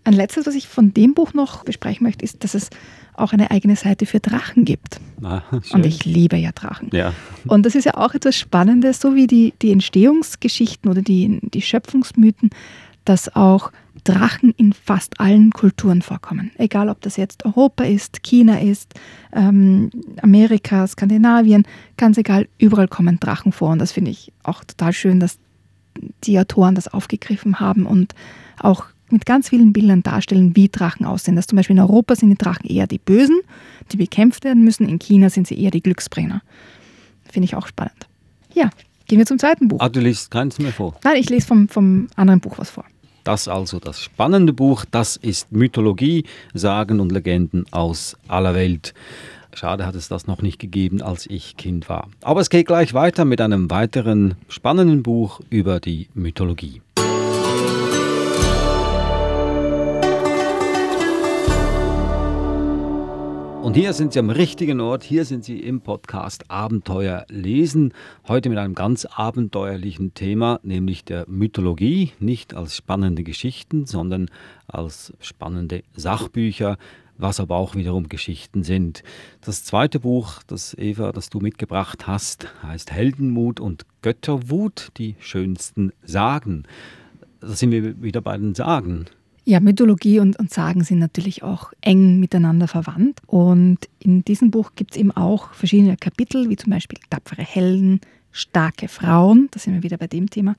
Ein 0.04 0.14
letztes, 0.14 0.47
was 0.47 0.54
ich 0.54 0.66
von 0.66 0.95
dem 0.95 1.14
Buch 1.14 1.35
noch 1.35 1.64
besprechen 1.64 2.04
möchte, 2.04 2.25
ist, 2.25 2.42
dass 2.42 2.54
es 2.54 2.71
auch 3.14 3.33
eine 3.33 3.50
eigene 3.50 3.76
Seite 3.76 4.07
für 4.07 4.21
Drachen 4.21 4.64
gibt. 4.64 4.99
Ah, 5.23 5.42
und 5.73 5.85
ich 5.85 6.04
liebe 6.04 6.37
ja 6.37 6.52
Drachen. 6.52 6.88
Ja. 6.92 7.12
Und 7.47 7.66
das 7.66 7.75
ist 7.75 7.85
ja 7.85 7.95
auch 7.95 8.14
etwas 8.14 8.37
Spannendes, 8.37 9.00
so 9.00 9.14
wie 9.14 9.26
die, 9.26 9.52
die 9.61 9.73
Entstehungsgeschichten 9.73 10.90
oder 10.90 11.02
die, 11.02 11.40
die 11.42 11.62
Schöpfungsmythen, 11.62 12.50
dass 13.04 13.35
auch 13.35 13.73
Drachen 14.04 14.54
in 14.57 14.73
fast 14.73 15.21
allen 15.21 15.50
Kulturen 15.50 16.00
vorkommen. 16.00 16.50
Egal, 16.57 16.88
ob 16.88 17.00
das 17.02 17.16
jetzt 17.16 17.45
Europa 17.45 17.85
ist, 17.85 18.23
China 18.23 18.61
ist, 18.61 18.95
ähm, 19.33 19.90
Amerika, 20.23 20.87
Skandinavien, 20.87 21.64
ganz 21.97 22.16
egal, 22.16 22.49
überall 22.59 22.88
kommen 22.88 23.21
Drachen 23.21 23.52
vor. 23.52 23.71
Und 23.71 23.78
das 23.78 23.92
finde 23.92 24.11
ich 24.11 24.33
auch 24.42 24.64
total 24.64 24.92
schön, 24.92 25.21
dass 25.21 25.38
die 26.25 26.38
Autoren 26.38 26.75
das 26.75 26.88
aufgegriffen 26.88 27.61
haben 27.61 27.85
und 27.85 28.14
auch 28.59 28.87
mit 29.12 29.26
ganz 29.26 29.49
vielen 29.49 29.73
Bildern 29.73 30.02
darstellen, 30.02 30.57
wie 30.57 30.69
Drachen 30.69 31.07
aussehen. 31.07 31.37
Dass 31.37 31.47
zum 31.47 31.57
Beispiel 31.57 31.76
in 31.76 31.83
Europa 31.83 32.17
sind 32.17 32.31
die 32.31 32.38
Drachen 32.38 32.69
eher 32.69 32.87
die 32.87 32.99
Bösen, 32.99 33.40
die 33.93 33.97
bekämpft 33.97 34.45
werden 34.45 34.64
müssen. 34.64 34.88
In 34.88 34.99
China 34.99 35.31
sind 35.31 35.47
sie 35.47 35.61
eher 35.61 35.71
die 35.71 35.83
Glücksbringer. 35.83 36.43
Finde 37.31 37.45
ich 37.45 37.55
auch 37.55 37.67
spannend. 37.67 38.09
Ja, 38.55 38.71
gehen 39.07 39.19
wir 39.19 39.26
zum 39.26 39.38
zweiten 39.38 39.69
Buch. 39.69 39.81
Ah, 39.81 39.88
du 39.88 40.00
liest 40.00 40.31
keins 40.31 40.59
mehr 40.59 40.73
vor? 40.73 40.99
Nein, 41.05 41.17
ich 41.17 41.31
lese 41.31 41.47
vom, 41.47 41.69
vom 41.69 42.09
anderen 42.17 42.40
Buch 42.40 42.59
was 42.59 42.71
vor. 42.71 42.85
Das 43.25 43.49
also 43.49 43.79
das 43.79 44.00
spannende 44.00 44.52
Buch, 44.52 44.85
das 44.90 45.17
ist 45.17 45.52
Mythologie, 45.52 46.25
Sagen 46.55 47.00
und 47.00 47.12
Legenden 47.12 47.67
aus 47.71 48.17
aller 48.29 48.55
Welt. 48.55 48.95
Schade 49.52 49.85
hat 49.85 49.95
es 49.95 50.09
das 50.09 50.26
noch 50.26 50.43
nicht 50.43 50.59
gegeben, 50.59 51.02
als 51.02 51.26
ich 51.26 51.57
Kind 51.57 51.88
war. 51.88 52.09
Aber 52.23 52.40
es 52.40 52.50
geht 52.50 52.67
gleich 52.67 52.95
weiter 52.95 53.25
mit 53.25 53.40
einem 53.40 53.71
weiteren 53.71 54.37
spannenden 54.49 55.02
Buch 55.02 55.40
über 55.50 55.81
die 55.81 56.09
Mythologie. 56.14 56.81
Und 63.62 63.76
hier 63.76 63.93
sind 63.93 64.14
Sie 64.14 64.19
am 64.19 64.31
richtigen 64.31 64.81
Ort, 64.81 65.05
hier 65.05 65.26
sind 65.26 65.45
Sie 65.45 65.61
im 65.61 65.83
Podcast 65.83 66.50
Abenteuer 66.50 67.26
lesen. 67.29 67.93
Heute 68.26 68.49
mit 68.49 68.57
einem 68.59 68.75
ganz 68.75 69.05
abenteuerlichen 69.05 70.14
Thema, 70.14 70.61
nämlich 70.62 71.05
der 71.05 71.26
Mythologie. 71.29 72.12
Nicht 72.19 72.55
als 72.55 72.75
spannende 72.75 73.23
Geschichten, 73.23 73.85
sondern 73.85 74.31
als 74.67 75.12
spannende 75.21 75.83
Sachbücher, 75.95 76.79
was 77.19 77.38
aber 77.38 77.57
auch 77.57 77.75
wiederum 77.75 78.09
Geschichten 78.09 78.64
sind. 78.64 79.02
Das 79.43 79.62
zweite 79.62 80.00
Buch, 80.00 80.43
das 80.47 80.73
Eva, 80.79 81.12
das 81.12 81.29
du 81.29 81.40
mitgebracht 81.40 82.07
hast, 82.07 82.49
heißt 82.62 82.90
Heldenmut 82.90 83.61
und 83.61 83.85
Götterwut, 84.00 84.88
die 84.97 85.17
schönsten 85.21 85.93
Sagen. 86.02 86.64
Da 87.40 87.49
sind 87.49 87.73
wir 87.73 88.02
wieder 88.02 88.23
bei 88.23 88.38
den 88.38 88.55
Sagen. 88.55 89.05
Ja, 89.44 89.59
Mythologie 89.61 90.20
und, 90.20 90.38
und 90.38 90.52
Sagen 90.52 90.85
sind 90.85 90.99
natürlich 90.99 91.42
auch 91.42 91.73
eng 91.80 92.20
miteinander 92.20 92.68
verwandt. 92.68 93.20
Und 93.26 93.78
in 93.99 94.25
diesem 94.25 94.50
Buch 94.50 94.73
gibt 94.76 94.92
es 94.92 94.97
eben 94.97 95.11
auch 95.11 95.52
verschiedene 95.54 95.97
Kapitel, 95.97 96.49
wie 96.50 96.56
zum 96.56 96.70
Beispiel 96.70 96.99
tapfere 97.09 97.42
Helden, 97.42 98.00
starke 98.32 98.88
Frauen, 98.88 99.49
da 99.50 99.59
sind 99.59 99.75
wir 99.75 99.82
wieder 99.82 99.97
bei 99.97 100.06
dem 100.06 100.30
Thema, 100.30 100.56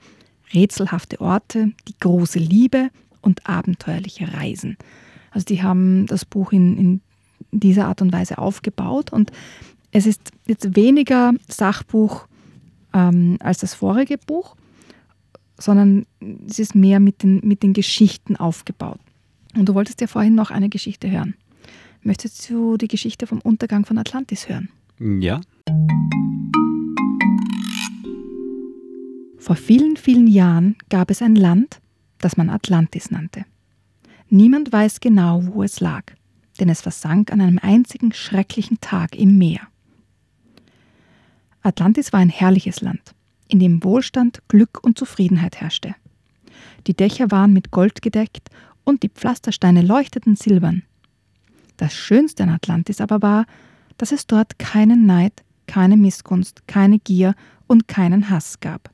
rätselhafte 0.52 1.20
Orte, 1.20 1.72
die 1.88 1.94
große 1.98 2.38
Liebe 2.38 2.90
und 3.22 3.48
abenteuerliche 3.48 4.32
Reisen. 4.34 4.76
Also 5.30 5.46
die 5.46 5.62
haben 5.62 6.06
das 6.06 6.24
Buch 6.24 6.52
in, 6.52 6.76
in 6.76 7.00
dieser 7.50 7.86
Art 7.86 8.02
und 8.02 8.12
Weise 8.12 8.38
aufgebaut 8.38 9.12
und 9.12 9.32
es 9.90 10.06
ist 10.06 10.32
jetzt 10.46 10.76
weniger 10.76 11.32
Sachbuch 11.48 12.26
ähm, 12.92 13.38
als 13.40 13.58
das 13.58 13.74
vorige 13.74 14.18
Buch, 14.18 14.56
sondern 15.62 16.06
es 16.48 16.58
ist 16.58 16.74
mehr 16.74 16.98
mit 16.98 17.22
den, 17.22 17.40
mit 17.44 17.62
den 17.62 17.72
Geschichten 17.72 18.36
aufgebaut. 18.36 18.98
Und 19.56 19.68
du 19.68 19.74
wolltest 19.74 20.00
ja 20.00 20.06
vorhin 20.06 20.34
noch 20.34 20.50
eine 20.50 20.68
Geschichte 20.68 21.10
hören. 21.10 21.34
Möchtest 22.02 22.50
du 22.50 22.76
die 22.76 22.88
Geschichte 22.88 23.26
vom 23.28 23.40
Untergang 23.40 23.86
von 23.86 23.96
Atlantis 23.96 24.48
hören? 24.48 24.70
Ja. 24.98 25.40
Vor 29.38 29.56
vielen, 29.56 29.96
vielen 29.96 30.26
Jahren 30.26 30.76
gab 30.88 31.10
es 31.10 31.22
ein 31.22 31.36
Land, 31.36 31.80
das 32.18 32.36
man 32.36 32.50
Atlantis 32.50 33.10
nannte. 33.10 33.44
Niemand 34.28 34.72
weiß 34.72 35.00
genau, 35.00 35.42
wo 35.46 35.62
es 35.62 35.78
lag, 35.78 36.04
denn 36.58 36.70
es 36.70 36.80
versank 36.80 37.32
an 37.32 37.40
einem 37.40 37.58
einzigen 37.60 38.12
schrecklichen 38.12 38.80
Tag 38.80 39.14
im 39.14 39.38
Meer. 39.38 39.60
Atlantis 41.62 42.12
war 42.12 42.18
ein 42.18 42.30
herrliches 42.30 42.80
Land 42.80 43.14
in 43.52 43.58
dem 43.58 43.84
Wohlstand, 43.84 44.42
Glück 44.48 44.82
und 44.82 44.98
Zufriedenheit 44.98 45.60
herrschte. 45.60 45.94
Die 46.86 46.94
Dächer 46.94 47.30
waren 47.30 47.52
mit 47.52 47.70
Gold 47.70 48.00
gedeckt 48.00 48.48
und 48.84 49.02
die 49.02 49.10
Pflastersteine 49.10 49.82
leuchteten 49.82 50.36
silbern. 50.36 50.82
Das 51.76 51.94
Schönste 51.94 52.44
an 52.44 52.48
Atlantis 52.48 53.00
aber 53.00 53.20
war, 53.20 53.46
dass 53.98 54.10
es 54.10 54.26
dort 54.26 54.58
keinen 54.58 55.04
Neid, 55.04 55.44
keine 55.66 55.96
Missgunst, 55.96 56.66
keine 56.66 56.98
Gier 56.98 57.34
und 57.66 57.88
keinen 57.88 58.30
Hass 58.30 58.60
gab. 58.60 58.90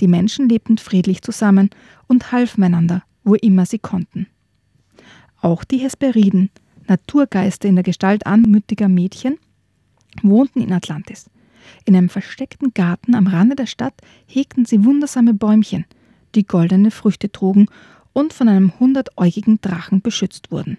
Die 0.00 0.08
Menschen 0.08 0.48
lebten 0.48 0.78
friedlich 0.78 1.22
zusammen 1.22 1.70
und 2.08 2.32
halfen 2.32 2.64
einander, 2.64 3.02
wo 3.24 3.34
immer 3.34 3.64
sie 3.64 3.78
konnten. 3.78 4.26
Auch 5.40 5.64
die 5.64 5.78
Hesperiden, 5.78 6.50
Naturgeister 6.88 7.68
in 7.68 7.76
der 7.76 7.84
Gestalt 7.84 8.26
anmütiger 8.26 8.88
Mädchen, 8.88 9.38
wohnten 10.22 10.60
in 10.60 10.72
Atlantis. 10.72 11.30
In 11.84 11.96
einem 11.96 12.08
versteckten 12.08 12.72
Garten 12.74 13.14
am 13.14 13.26
Rande 13.26 13.56
der 13.56 13.66
Stadt 13.66 13.94
hegten 14.26 14.64
sie 14.64 14.84
wundersame 14.84 15.34
Bäumchen, 15.34 15.84
die 16.34 16.46
goldene 16.46 16.90
Früchte 16.90 17.30
trugen 17.30 17.66
und 18.12 18.32
von 18.32 18.48
einem 18.48 18.78
hundertäugigen 18.78 19.60
Drachen 19.60 20.02
beschützt 20.02 20.50
wurden. 20.50 20.78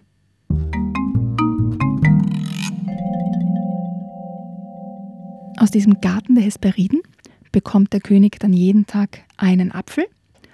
Aus 5.57 5.71
diesem 5.71 5.99
Garten 5.99 6.35
der 6.35 6.43
Hesperiden 6.43 7.01
bekommt 7.51 7.91
der 7.93 7.99
König 7.99 8.39
dann 8.39 8.53
jeden 8.53 8.87
Tag 8.87 9.21
einen 9.37 9.71
Apfel 9.71 10.05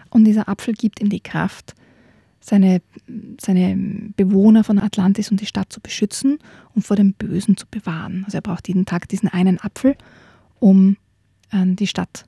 und 0.10 0.26
dieser 0.26 0.50
Apfel 0.50 0.74
gibt 0.74 1.00
ihm 1.00 1.10
die 1.10 1.20
Kraft, 1.20 1.76
seine, 2.46 2.82
seine 3.42 3.76
Bewohner 4.16 4.64
von 4.64 4.78
Atlantis 4.78 5.32
und 5.32 5.42
die 5.42 5.48
Stadt 5.48 5.74
zu 5.74 5.82
beschützen 5.82 6.38
und 6.76 6.86
vor 6.86 6.96
dem 6.96 7.14
Bösen 7.14 7.58
zu 7.58 7.66
bewahren. 7.70 8.24
Also 8.26 8.38
er 8.38 8.42
braucht 8.42 8.68
jeden 8.68 8.86
Tag 8.86 9.08
diesen 9.10 9.30
einen 9.30 9.60
Apfel 9.60 9.96
um 10.60 10.98
äh, 11.52 11.66
die 11.66 11.88
Stadt 11.88 12.26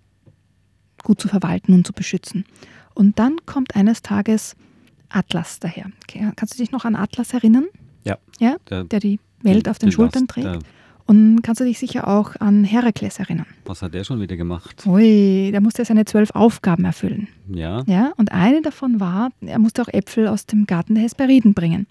gut 1.04 1.22
zu 1.22 1.28
verwalten 1.28 1.74
und 1.74 1.86
zu 1.86 1.94
beschützen. 1.94 2.46
Und 2.94 3.20
dann 3.20 3.38
kommt 3.46 3.76
eines 3.76 4.02
Tages 4.02 4.56
Atlas 5.10 5.60
daher. 5.60 5.86
Okay, 6.04 6.32
kannst 6.36 6.54
du 6.54 6.58
dich 6.58 6.72
noch 6.72 6.86
an 6.86 6.96
Atlas 6.96 7.34
erinnern? 7.34 7.66
Ja. 8.04 8.18
ja? 8.40 8.58
Der, 8.70 8.84
der 8.84 9.00
die 9.00 9.20
Welt 9.42 9.70
auf 9.70 9.80
den 9.80 9.92
Schultern 9.92 10.28
trägt. 10.28 10.66
Und 11.08 11.42
kannst 11.42 11.62
du 11.62 11.66
dich 11.66 11.80
sicher 11.80 12.08
auch 12.08 12.36
an 12.40 12.66
Herakles 12.66 13.18
erinnern? 13.18 13.46
Was 13.66 13.82
hat 13.82 13.94
der 13.94 14.04
schon 14.04 14.20
wieder 14.20 14.36
gemacht? 14.36 14.86
Ui, 14.86 15.50
der 15.52 15.62
musste 15.62 15.86
seine 15.86 16.04
zwölf 16.04 16.32
Aufgaben 16.32 16.84
erfüllen. 16.84 17.30
Ja. 17.48 17.84
Ja, 17.88 18.12
und 18.18 18.34
eine 18.34 18.62
davon 18.62 19.00
war, 19.00 19.30
er 19.40 19.58
musste 19.58 19.82
auch 19.82 19.88
Äpfel 19.88 20.28
aus 20.28 20.46
dem 20.46 20.68
Garten 20.68 20.96
der 20.96 21.04
Hesperiden 21.04 21.54
bringen. 21.54 21.88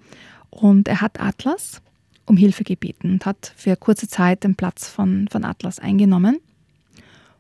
Und 0.50 0.87
er 0.87 1.00
hat 1.00 1.18
Atlas 1.18 1.80
um 2.26 2.37
Hilfe 2.37 2.64
gebeten 2.64 3.12
und 3.12 3.26
hat 3.26 3.52
für 3.56 3.75
kurze 3.76 4.06
Zeit 4.06 4.44
den 4.44 4.54
Platz 4.54 4.88
von, 4.88 5.28
von 5.28 5.44
Atlas 5.44 5.78
eingenommen. 5.78 6.38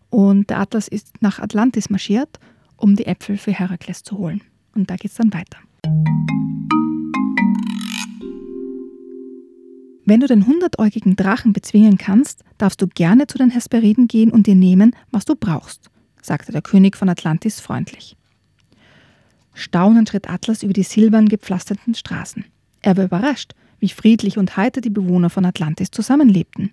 Und 0.08 0.48
der 0.48 0.60
Atlas 0.60 0.88
ist 0.88 1.20
nach 1.20 1.40
Atlantis 1.40 1.90
marschiert, 1.90 2.38
um 2.76 2.96
die 2.96 3.06
Äpfel 3.06 3.36
für 3.36 3.52
Herakles 3.52 4.02
zu 4.02 4.16
holen. 4.16 4.40
Und 4.74 4.90
da 4.90 4.96
geht 4.96 5.10
es 5.10 5.16
dann 5.16 5.34
weiter. 5.34 5.58
Wenn 10.08 10.20
du 10.20 10.28
den 10.28 10.46
hundertäugigen 10.46 11.16
Drachen 11.16 11.52
bezwingen 11.52 11.98
kannst, 11.98 12.44
darfst 12.58 12.80
du 12.80 12.86
gerne 12.86 13.26
zu 13.26 13.38
den 13.38 13.50
Hesperiden 13.50 14.06
gehen 14.06 14.30
und 14.30 14.46
dir 14.46 14.54
nehmen, 14.54 14.94
was 15.10 15.24
du 15.24 15.34
brauchst, 15.34 15.90
sagte 16.22 16.52
der 16.52 16.62
König 16.62 16.96
von 16.96 17.08
Atlantis 17.08 17.58
freundlich. 17.58 18.16
Staunend 19.52 20.08
schritt 20.08 20.30
Atlas 20.30 20.62
über 20.62 20.72
die 20.72 20.84
silbern 20.84 21.28
gepflasterten 21.28 21.94
Straßen. 21.94 22.44
Er 22.82 22.96
war 22.96 23.04
überrascht, 23.04 23.54
wie 23.80 23.88
friedlich 23.88 24.38
und 24.38 24.56
heiter 24.56 24.80
die 24.80 24.90
Bewohner 24.90 25.28
von 25.28 25.44
Atlantis 25.44 25.90
zusammenlebten. 25.90 26.72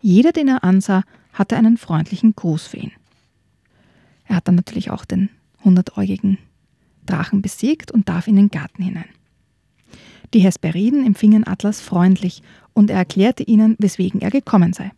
Jeder, 0.00 0.32
den 0.32 0.48
er 0.48 0.64
ansah, 0.64 1.04
hatte 1.32 1.56
einen 1.56 1.76
freundlichen 1.76 2.34
Gruß 2.34 2.66
für 2.66 2.78
ihn. 2.78 2.92
Er 4.26 4.36
hat 4.36 4.48
dann 4.48 4.56
natürlich 4.56 4.90
auch 4.90 5.04
den 5.04 5.28
hundertäugigen 5.62 6.38
Drachen 7.06 7.40
besiegt 7.40 7.92
und 7.92 8.08
darf 8.08 8.26
in 8.26 8.34
den 8.34 8.48
Garten 8.48 8.82
hinein. 8.82 9.08
Die 10.34 10.40
Hesperiden 10.40 11.06
empfingen 11.06 11.46
Atlas 11.46 11.80
freundlich 11.80 12.42
und 12.72 12.90
er 12.90 12.96
erklärte 12.96 13.44
ihnen, 13.44 13.76
weswegen 13.78 14.20
er 14.20 14.30
gekommen 14.30 14.72
sei. 14.72 14.90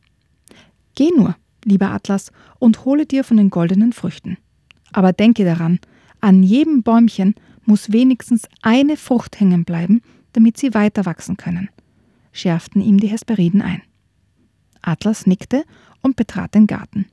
Geh 0.95 1.11
nur, 1.15 1.37
lieber 1.63 1.91
Atlas, 1.91 2.33
und 2.59 2.87
hole 2.87 3.05
dir 3.05 3.23
von 3.23 3.37
den 3.37 3.51
goldenen 3.51 3.93
Früchten. 3.93 4.39
Aber 4.93 5.13
denke 5.13 5.45
daran, 5.45 5.79
an 6.23 6.43
jedem 6.43 6.83
Bäumchen 6.83 7.35
muss 7.67 7.93
wenigstens 7.93 8.49
eine 8.63 8.97
Frucht 8.97 9.39
hängen 9.39 9.65
bleiben, 9.65 10.01
damit 10.33 10.57
sie 10.57 10.73
weiter 10.73 11.05
wachsen 11.05 11.37
können, 11.37 11.69
schärften 12.33 12.81
ihm 12.81 12.99
die 12.99 13.09
Hesperiden 13.09 13.61
ein. 13.61 13.83
Atlas 14.81 15.27
nickte 15.27 15.65
und 16.01 16.17
betrat 16.17 16.55
den 16.55 16.67
Garten. 16.67 17.07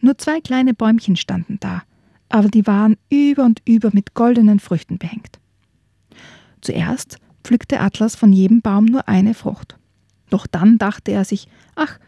Nur 0.00 0.16
zwei 0.16 0.40
kleine 0.40 0.72
Bäumchen 0.72 1.16
standen 1.16 1.58
da, 1.60 1.82
aber 2.30 2.48
die 2.48 2.66
waren 2.66 2.96
über 3.10 3.44
und 3.44 3.60
über 3.66 3.90
mit 3.92 4.14
goldenen 4.14 4.60
Früchten 4.60 4.96
behängt. 4.96 5.39
Zuerst 6.60 7.18
pflückte 7.44 7.80
Atlas 7.80 8.16
von 8.16 8.32
jedem 8.32 8.60
Baum 8.60 8.84
nur 8.84 9.08
eine 9.08 9.34
Frucht. 9.34 9.76
Doch 10.30 10.46
dann 10.46 10.78
dachte 10.78 11.12
er 11.12 11.24
sich, 11.24 11.48
ach, 11.74 11.98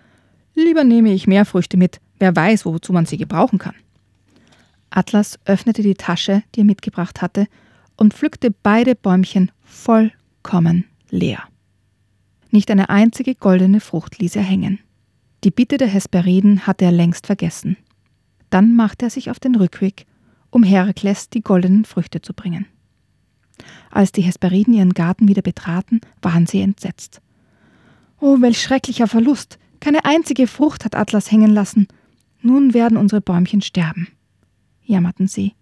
lieber 0.54 0.84
nehme 0.84 1.12
ich 1.12 1.26
mehr 1.26 1.44
Früchte 1.44 1.76
mit, 1.76 2.00
wer 2.18 2.34
weiß, 2.34 2.64
wozu 2.64 2.92
man 2.92 3.06
sie 3.06 3.16
gebrauchen 3.16 3.58
kann. 3.58 3.74
Atlas 4.90 5.38
öffnete 5.44 5.82
die 5.82 5.94
Tasche, 5.94 6.42
die 6.54 6.60
er 6.60 6.64
mitgebracht 6.64 7.22
hatte, 7.22 7.46
und 7.96 8.14
pflückte 8.14 8.50
beide 8.50 8.94
Bäumchen 8.94 9.50
vollkommen 9.64 10.84
leer. 11.10 11.42
Nicht 12.50 12.70
eine 12.70 12.90
einzige 12.90 13.34
goldene 13.34 13.80
Frucht 13.80 14.18
ließ 14.18 14.36
er 14.36 14.42
hängen. 14.42 14.78
Die 15.44 15.50
Bitte 15.50 15.78
der 15.78 15.88
Hesperiden 15.88 16.66
hatte 16.66 16.84
er 16.84 16.92
längst 16.92 17.26
vergessen. 17.26 17.76
Dann 18.50 18.76
machte 18.76 19.06
er 19.06 19.10
sich 19.10 19.30
auf 19.30 19.40
den 19.40 19.54
Rückweg, 19.54 20.06
um 20.50 20.62
Herakles 20.62 21.30
die 21.30 21.40
goldenen 21.40 21.84
Früchte 21.84 22.20
zu 22.20 22.34
bringen. 22.34 22.66
Als 23.90 24.12
die 24.12 24.22
Hesperiden 24.22 24.74
ihren 24.74 24.94
Garten 24.94 25.28
wieder 25.28 25.42
betraten, 25.42 26.00
waren 26.20 26.46
sie 26.46 26.60
entsetzt. 26.60 27.20
Oh, 28.20 28.40
welch 28.40 28.60
schrecklicher 28.60 29.08
Verlust! 29.08 29.58
Keine 29.80 30.04
einzige 30.04 30.46
Frucht 30.46 30.84
hat 30.84 30.94
Atlas 30.94 31.32
hängen 31.32 31.50
lassen. 31.50 31.88
Nun 32.40 32.72
werden 32.72 32.96
unsere 32.96 33.20
Bäumchen 33.20 33.62
sterben, 33.62 34.08
jammerten 34.84 35.26
sie. 35.26 35.54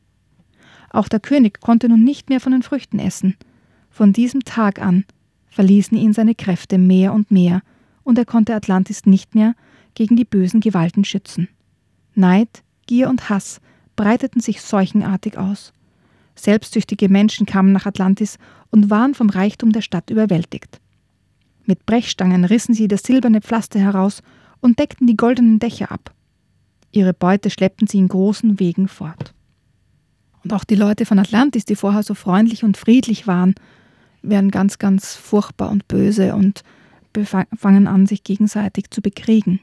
Auch 0.90 1.08
der 1.08 1.20
König 1.20 1.60
konnte 1.60 1.88
nun 1.88 2.04
nicht 2.04 2.28
mehr 2.28 2.40
von 2.40 2.52
den 2.52 2.62
Früchten 2.62 2.98
essen. 2.98 3.36
Von 3.90 4.12
diesem 4.12 4.44
Tag 4.44 4.80
an 4.80 5.04
verließen 5.48 5.96
ihn 5.96 6.12
seine 6.12 6.34
Kräfte 6.34 6.78
mehr 6.78 7.12
und 7.12 7.30
mehr, 7.30 7.62
und 8.02 8.18
er 8.18 8.24
konnte 8.24 8.54
Atlantis 8.54 9.06
nicht 9.06 9.34
mehr 9.34 9.54
gegen 9.94 10.16
die 10.16 10.24
bösen 10.24 10.60
Gewalten 10.60 11.04
schützen. 11.04 11.48
Neid, 12.14 12.62
Gier 12.86 13.08
und 13.08 13.30
Hass 13.30 13.60
breiteten 13.96 14.40
sich 14.40 14.62
seuchenartig 14.62 15.38
aus. 15.38 15.72
Selbstsüchtige 16.42 17.08
Menschen 17.08 17.46
kamen 17.46 17.72
nach 17.72 17.86
Atlantis 17.86 18.38
und 18.70 18.90
waren 18.90 19.14
vom 19.14 19.30
Reichtum 19.30 19.72
der 19.72 19.82
Stadt 19.82 20.10
überwältigt. 20.10 20.80
Mit 21.64 21.86
Brechstangen 21.86 22.44
rissen 22.44 22.74
sie 22.74 22.88
das 22.88 23.02
silberne 23.02 23.40
Pflaster 23.40 23.78
heraus 23.78 24.22
und 24.60 24.78
deckten 24.78 25.06
die 25.06 25.16
goldenen 25.16 25.58
Dächer 25.58 25.92
ab. 25.92 26.14
Ihre 26.92 27.14
Beute 27.14 27.50
schleppten 27.50 27.86
sie 27.86 27.98
in 27.98 28.08
großen 28.08 28.58
Wegen 28.58 28.88
fort. 28.88 29.34
Und 30.42 30.52
auch 30.52 30.64
die 30.64 30.74
Leute 30.74 31.06
von 31.06 31.18
Atlantis, 31.18 31.64
die 31.64 31.76
vorher 31.76 32.02
so 32.02 32.14
freundlich 32.14 32.64
und 32.64 32.76
friedlich 32.76 33.26
waren, 33.26 33.54
werden 34.22 34.50
ganz, 34.50 34.78
ganz 34.78 35.14
furchtbar 35.14 35.70
und 35.70 35.86
böse 35.88 36.34
und 36.34 36.62
fangen 37.56 37.86
an, 37.86 38.06
sich 38.06 38.24
gegenseitig 38.24 38.90
zu 38.90 39.02
bekriegen. 39.02 39.60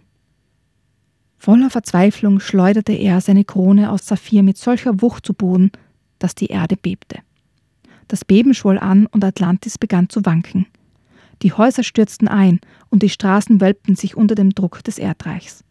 Voller 1.37 1.69
Verzweiflung 1.69 2.39
schleuderte 2.39 2.93
er 2.93 3.21
seine 3.21 3.45
Krone 3.45 3.91
aus 3.91 4.07
Saphir 4.07 4.43
mit 4.43 4.57
solcher 4.57 5.01
Wucht 5.01 5.25
zu 5.25 5.33
Boden, 5.33 5.71
dass 6.19 6.35
die 6.35 6.47
Erde 6.47 6.77
bebte. 6.77 7.19
Das 8.07 8.23
Beben 8.23 8.53
schwoll 8.53 8.79
an 8.79 9.05
und 9.07 9.23
Atlantis 9.23 9.77
begann 9.77 10.09
zu 10.09 10.25
wanken. 10.25 10.65
Die 11.41 11.53
Häuser 11.53 11.83
stürzten 11.83 12.27
ein 12.27 12.59
und 12.89 13.03
die 13.03 13.09
Straßen 13.09 13.61
wölbten 13.61 13.95
sich 13.95 14.15
unter 14.15 14.35
dem 14.35 14.51
Druck 14.51 14.83
des 14.83 14.97
Erdreichs. 14.97 15.63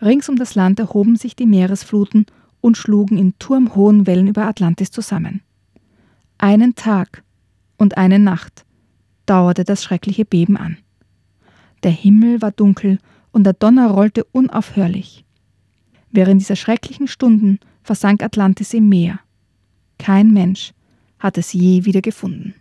Rings 0.00 0.28
um 0.28 0.36
das 0.36 0.54
Land 0.54 0.78
erhoben 0.78 1.16
sich 1.16 1.34
die 1.34 1.46
Meeresfluten 1.46 2.26
und 2.60 2.76
schlugen 2.76 3.18
in 3.18 3.38
turmhohen 3.38 4.06
Wellen 4.06 4.28
über 4.28 4.46
Atlantis 4.46 4.90
zusammen. 4.90 5.42
Einen 6.38 6.74
Tag 6.74 7.22
und 7.76 7.96
eine 7.96 8.18
Nacht 8.18 8.64
dauerte 9.26 9.64
das 9.64 9.82
schreckliche 9.82 10.24
Beben 10.24 10.56
an. 10.56 10.78
Der 11.82 11.90
Himmel 11.90 12.42
war 12.42 12.52
dunkel 12.52 12.98
und 13.32 13.44
der 13.44 13.52
Donner 13.52 13.90
rollte 13.90 14.24
unaufhörlich. 14.24 15.24
Während 16.16 16.40
dieser 16.40 16.54
schrecklichen 16.54 17.08
Stunden 17.08 17.58
versank 17.82 18.22
Atlantis 18.22 18.72
im 18.72 18.88
Meer. 18.88 19.18
Kein 19.98 20.30
Mensch 20.30 20.72
hat 21.18 21.38
es 21.38 21.52
je 21.52 21.86
wieder 21.86 22.02
gefunden. 22.02 22.54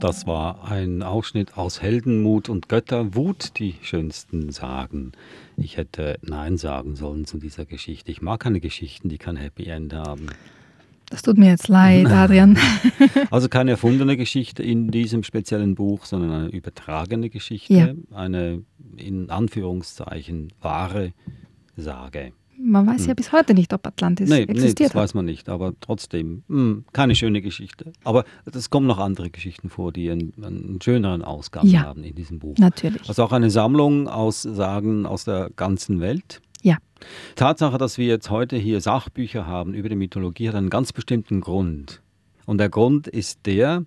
Das 0.00 0.26
war 0.26 0.64
ein 0.64 1.02
Ausschnitt 1.02 1.58
aus 1.58 1.82
Heldenmut 1.82 2.48
und 2.48 2.70
Götterwut, 2.70 3.58
die 3.58 3.74
schönsten 3.82 4.50
Sagen. 4.50 5.12
Ich 5.58 5.76
hätte 5.76 6.18
Nein 6.22 6.56
sagen 6.56 6.96
sollen 6.96 7.26
zu 7.26 7.36
dieser 7.36 7.66
Geschichte. 7.66 8.10
Ich 8.10 8.22
mag 8.22 8.40
keine 8.40 8.60
Geschichten, 8.60 9.10
die 9.10 9.18
kein 9.18 9.36
Happy 9.36 9.66
End 9.66 9.92
haben. 9.92 10.28
Das 11.10 11.22
tut 11.22 11.38
mir 11.38 11.50
jetzt 11.50 11.68
leid, 11.68 12.06
Adrian. 12.10 12.56
also 13.30 13.48
keine 13.48 13.72
erfundene 13.72 14.16
Geschichte 14.16 14.62
in 14.62 14.90
diesem 14.90 15.22
speziellen 15.24 15.74
Buch, 15.74 16.04
sondern 16.06 16.30
eine 16.30 16.48
übertragene 16.48 17.28
Geschichte, 17.28 17.74
ja. 17.74 18.16
eine 18.16 18.62
in 18.96 19.28
Anführungszeichen 19.28 20.52
wahre 20.60 21.12
Sage. 21.76 22.32
Man 22.62 22.86
weiß 22.86 23.02
hm. 23.02 23.08
ja 23.08 23.14
bis 23.14 23.32
heute 23.32 23.54
nicht, 23.54 23.72
ob 23.72 23.86
Atlantis 23.86 24.28
nee, 24.28 24.42
existiert. 24.42 24.78
Nee, 24.78 24.84
das 24.84 24.94
hat. 24.94 25.02
weiß 25.02 25.14
man 25.14 25.24
nicht, 25.24 25.48
aber 25.48 25.72
trotzdem, 25.80 26.42
mh, 26.48 26.56
hm, 26.56 26.84
keine 26.92 27.14
schöne 27.14 27.40
Geschichte. 27.40 27.92
Aber 28.04 28.24
es 28.52 28.68
kommen 28.68 28.86
noch 28.86 28.98
andere 28.98 29.30
Geschichten 29.30 29.70
vor, 29.70 29.92
die 29.92 30.10
einen, 30.10 30.34
einen 30.42 30.78
schöneren 30.82 31.22
Ausgang 31.22 31.66
ja, 31.66 31.82
haben 31.82 32.04
in 32.04 32.14
diesem 32.14 32.38
Buch. 32.38 32.56
Natürlich. 32.58 33.08
Also 33.08 33.24
auch 33.24 33.32
eine 33.32 33.50
Sammlung 33.50 34.08
aus 34.08 34.42
Sagen 34.42 35.06
aus 35.06 35.24
der 35.24 35.50
ganzen 35.56 36.00
Welt. 36.00 36.42
Ja. 36.62 36.78
Tatsache, 37.36 37.78
dass 37.78 37.98
wir 37.98 38.06
jetzt 38.06 38.30
heute 38.30 38.56
hier 38.56 38.80
Sachbücher 38.80 39.46
haben 39.46 39.74
über 39.74 39.88
die 39.88 39.96
Mythologie, 39.96 40.48
hat 40.48 40.54
einen 40.54 40.70
ganz 40.70 40.92
bestimmten 40.92 41.40
Grund. 41.40 42.02
Und 42.46 42.58
der 42.58 42.68
Grund 42.68 43.06
ist 43.06 43.46
der, 43.46 43.84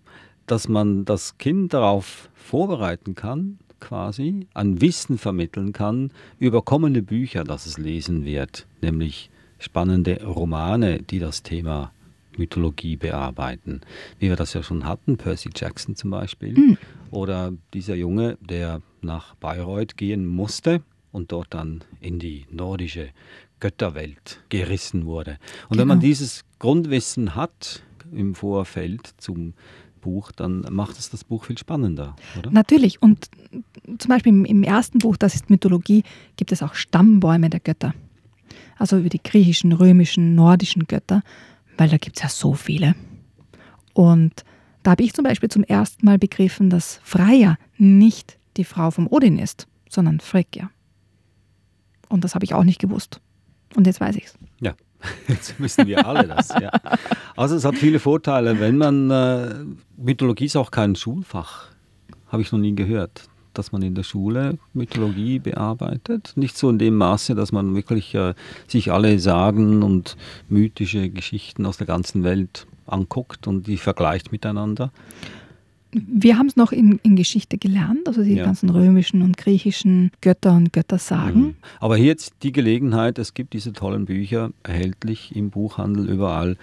dass 0.47 0.67
man 0.67 1.05
das 1.05 1.37
Kind 1.37 1.73
darauf 1.73 2.29
vorbereiten 2.33 3.15
kann, 3.15 3.59
quasi, 3.79 4.47
an 4.53 4.81
Wissen 4.81 5.17
vermitteln 5.17 5.73
kann 5.73 6.11
über 6.39 6.61
kommende 6.61 7.01
Bücher, 7.01 7.43
das 7.43 7.65
es 7.65 7.77
lesen 7.77 8.23
wird, 8.23 8.65
nämlich 8.81 9.29
spannende 9.59 10.23
Romane, 10.23 11.01
die 11.01 11.19
das 11.19 11.43
Thema 11.43 11.91
Mythologie 12.37 12.95
bearbeiten. 12.95 13.81
Wie 14.19 14.29
wir 14.29 14.35
das 14.35 14.53
ja 14.53 14.63
schon 14.63 14.85
hatten, 14.85 15.17
Percy 15.17 15.49
Jackson 15.53 15.95
zum 15.95 16.11
Beispiel. 16.11 16.53
Mhm. 16.57 16.77
Oder 17.11 17.53
dieser 17.73 17.95
Junge, 17.95 18.37
der 18.41 18.81
nach 19.01 19.35
Bayreuth 19.35 19.97
gehen 19.97 20.25
musste 20.25 20.81
und 21.13 21.31
dort 21.31 21.53
dann 21.53 21.83
in 22.01 22.19
die 22.19 22.45
nordische 22.51 23.09
Götterwelt 23.61 24.41
gerissen 24.49 25.05
wurde. 25.05 25.37
Und 25.69 25.77
genau. 25.77 25.81
wenn 25.81 25.87
man 25.87 25.99
dieses 26.01 26.43
Grundwissen 26.59 27.35
hat 27.35 27.83
im 28.11 28.35
Vorfeld 28.35 29.13
zum 29.17 29.53
Buch, 30.01 30.33
dann 30.33 30.65
macht 30.69 30.99
es 30.99 31.09
das 31.09 31.23
Buch 31.23 31.45
viel 31.45 31.57
spannender, 31.57 32.15
oder? 32.37 32.51
Natürlich. 32.51 33.01
Und 33.01 33.29
zum 33.99 34.09
Beispiel 34.09 34.33
im, 34.33 34.43
im 34.43 34.63
ersten 34.63 34.99
Buch, 34.99 35.15
das 35.15 35.35
ist 35.35 35.49
Mythologie, 35.49 36.03
gibt 36.35 36.51
es 36.51 36.61
auch 36.61 36.73
Stammbäume 36.73 37.49
der 37.49 37.61
Götter. 37.61 37.93
Also 38.77 38.97
über 38.97 39.09
die 39.09 39.23
griechischen, 39.23 39.71
römischen, 39.71 40.35
nordischen 40.35 40.85
Götter, 40.87 41.21
weil 41.77 41.89
da 41.89 41.97
gibt 41.97 42.17
es 42.17 42.23
ja 42.23 42.29
so 42.29 42.53
viele. 42.53 42.95
Und 43.93 44.43
da 44.81 44.91
habe 44.91 45.03
ich 45.03 45.13
zum 45.13 45.23
Beispiel 45.23 45.49
zum 45.49 45.63
ersten 45.63 46.05
Mal 46.05 46.17
begriffen, 46.17 46.69
dass 46.69 46.99
Freya 47.03 47.57
nicht 47.77 48.37
die 48.57 48.65
Frau 48.65 48.91
vom 48.91 49.07
Odin 49.07 49.39
ist, 49.39 49.67
sondern 49.89 50.19
Frigga. 50.19 50.69
Und 52.13 52.23
das 52.23 52.35
habe 52.35 52.45
ich 52.45 52.53
auch 52.53 52.63
nicht 52.63 52.79
gewusst. 52.79 53.19
Und 53.75 53.87
jetzt 53.87 53.99
weiß 53.99 54.15
ich 54.17 54.25
es. 54.25 54.37
Ja, 54.61 54.75
jetzt 55.27 55.59
wissen 55.59 55.87
wir 55.87 56.05
alle 56.05 56.27
das. 56.27 56.49
Ja. 56.49 56.69
Also 57.35 57.55
es 57.55 57.65
hat 57.65 57.75
viele 57.75 57.97
Vorteile. 57.97 58.59
Wenn 58.59 58.77
man, 58.77 59.09
äh, 59.09 59.55
Mythologie 59.97 60.45
ist 60.45 60.55
auch 60.55 60.69
kein 60.69 60.95
Schulfach, 60.95 61.69
habe 62.27 62.43
ich 62.43 62.51
noch 62.51 62.59
nie 62.59 62.75
gehört, 62.75 63.29
dass 63.55 63.71
man 63.71 63.81
in 63.81 63.95
der 63.95 64.03
Schule 64.03 64.59
Mythologie 64.73 65.39
bearbeitet. 65.39 66.33
Nicht 66.35 66.55
so 66.55 66.69
in 66.69 66.77
dem 66.77 66.97
Maße, 66.97 67.33
dass 67.33 67.51
man 67.51 67.73
wirklich 67.73 68.13
äh, 68.13 68.35
sich 68.67 68.91
alle 68.91 69.17
Sagen 69.17 69.81
und 69.81 70.15
mythische 70.49 71.09
Geschichten 71.09 71.65
aus 71.65 71.77
der 71.77 71.87
ganzen 71.87 72.23
Welt 72.23 72.67
anguckt 72.85 73.47
und 73.47 73.65
die 73.65 73.77
vergleicht 73.77 74.31
miteinander. 74.31 74.91
Wir 75.93 76.37
haben 76.37 76.47
es 76.47 76.55
noch 76.55 76.71
in, 76.71 76.99
in, 77.03 77.15
Geschichte 77.15 77.57
gelernt, 77.57 78.07
also 78.07 78.23
die 78.23 78.35
ja. 78.35 78.45
ganzen 78.45 78.69
römischen 78.69 79.21
und 79.21 79.37
griechischen 79.37 80.11
Götter 80.21 80.53
und 80.53 80.73
Göttersagen. 80.73 81.41
Mhm. 81.41 81.55
Aber 81.79 81.97
hier 81.97 82.07
jetzt 82.07 82.33
die 82.43 82.51
Gelegenheit, 82.51 83.19
es 83.19 83.33
gibt 83.33 83.53
diese 83.53 83.73
tollen 83.73 84.05
Bücher 84.05 84.51
erhältlich 84.63 85.35
im 85.35 85.49
Buchhandel 85.49 86.09
überall. 86.09 86.57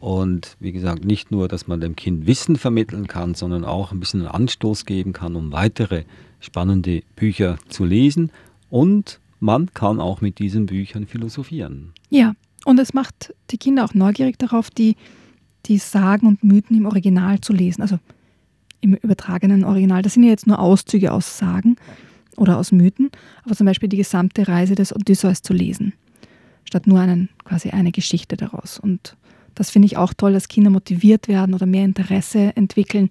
Und 0.00 0.56
wie 0.60 0.72
gesagt, 0.72 1.04
nicht 1.04 1.30
nur, 1.30 1.46
dass 1.46 1.66
man 1.66 1.80
dem 1.80 1.94
Kind 1.94 2.26
Wissen 2.26 2.56
vermitteln 2.56 3.06
kann, 3.06 3.34
sondern 3.34 3.64
auch 3.64 3.92
ein 3.92 4.00
bisschen 4.00 4.26
Anstoß 4.26 4.86
geben 4.86 5.12
kann, 5.12 5.36
um 5.36 5.52
weitere 5.52 6.04
spannende 6.40 7.02
Bücher 7.16 7.58
zu 7.68 7.84
lesen. 7.84 8.32
Und 8.70 9.20
man 9.40 9.72
kann 9.74 10.00
auch 10.00 10.20
mit 10.20 10.38
diesen 10.38 10.66
Büchern 10.66 11.06
philosophieren. 11.06 11.92
Ja, 12.08 12.32
und 12.64 12.78
es 12.78 12.94
macht 12.94 13.34
die 13.50 13.58
Kinder 13.58 13.84
auch 13.84 13.94
neugierig 13.94 14.38
darauf, 14.38 14.70
die, 14.70 14.96
die 15.66 15.78
Sagen 15.78 16.26
und 16.26 16.44
Mythen 16.44 16.76
im 16.76 16.86
Original 16.86 17.40
zu 17.40 17.52
lesen. 17.52 17.82
Also 17.82 17.98
im 18.80 18.94
übertragenen 18.94 19.64
Original. 19.64 20.02
Das 20.02 20.14
sind 20.14 20.22
ja 20.22 20.30
jetzt 20.30 20.46
nur 20.46 20.58
Auszüge 20.58 21.12
aus 21.12 21.38
Sagen 21.38 21.76
oder 22.36 22.58
aus 22.58 22.72
Mythen, 22.72 23.10
aber 23.44 23.54
zum 23.54 23.66
Beispiel 23.66 23.88
die 23.88 23.96
gesamte 23.96 24.48
Reise 24.48 24.74
des 24.74 24.94
Odysseus 24.94 25.42
zu 25.42 25.52
lesen, 25.52 25.92
statt 26.64 26.86
nur 26.86 27.00
einen, 27.00 27.28
quasi 27.44 27.70
eine 27.70 27.92
Geschichte 27.92 28.36
daraus. 28.36 28.78
Und 28.78 29.16
das 29.54 29.70
finde 29.70 29.86
ich 29.86 29.96
auch 29.96 30.14
toll, 30.14 30.32
dass 30.32 30.48
Kinder 30.48 30.70
motiviert 30.70 31.28
werden 31.28 31.54
oder 31.54 31.66
mehr 31.66 31.84
Interesse 31.84 32.56
entwickeln, 32.56 33.08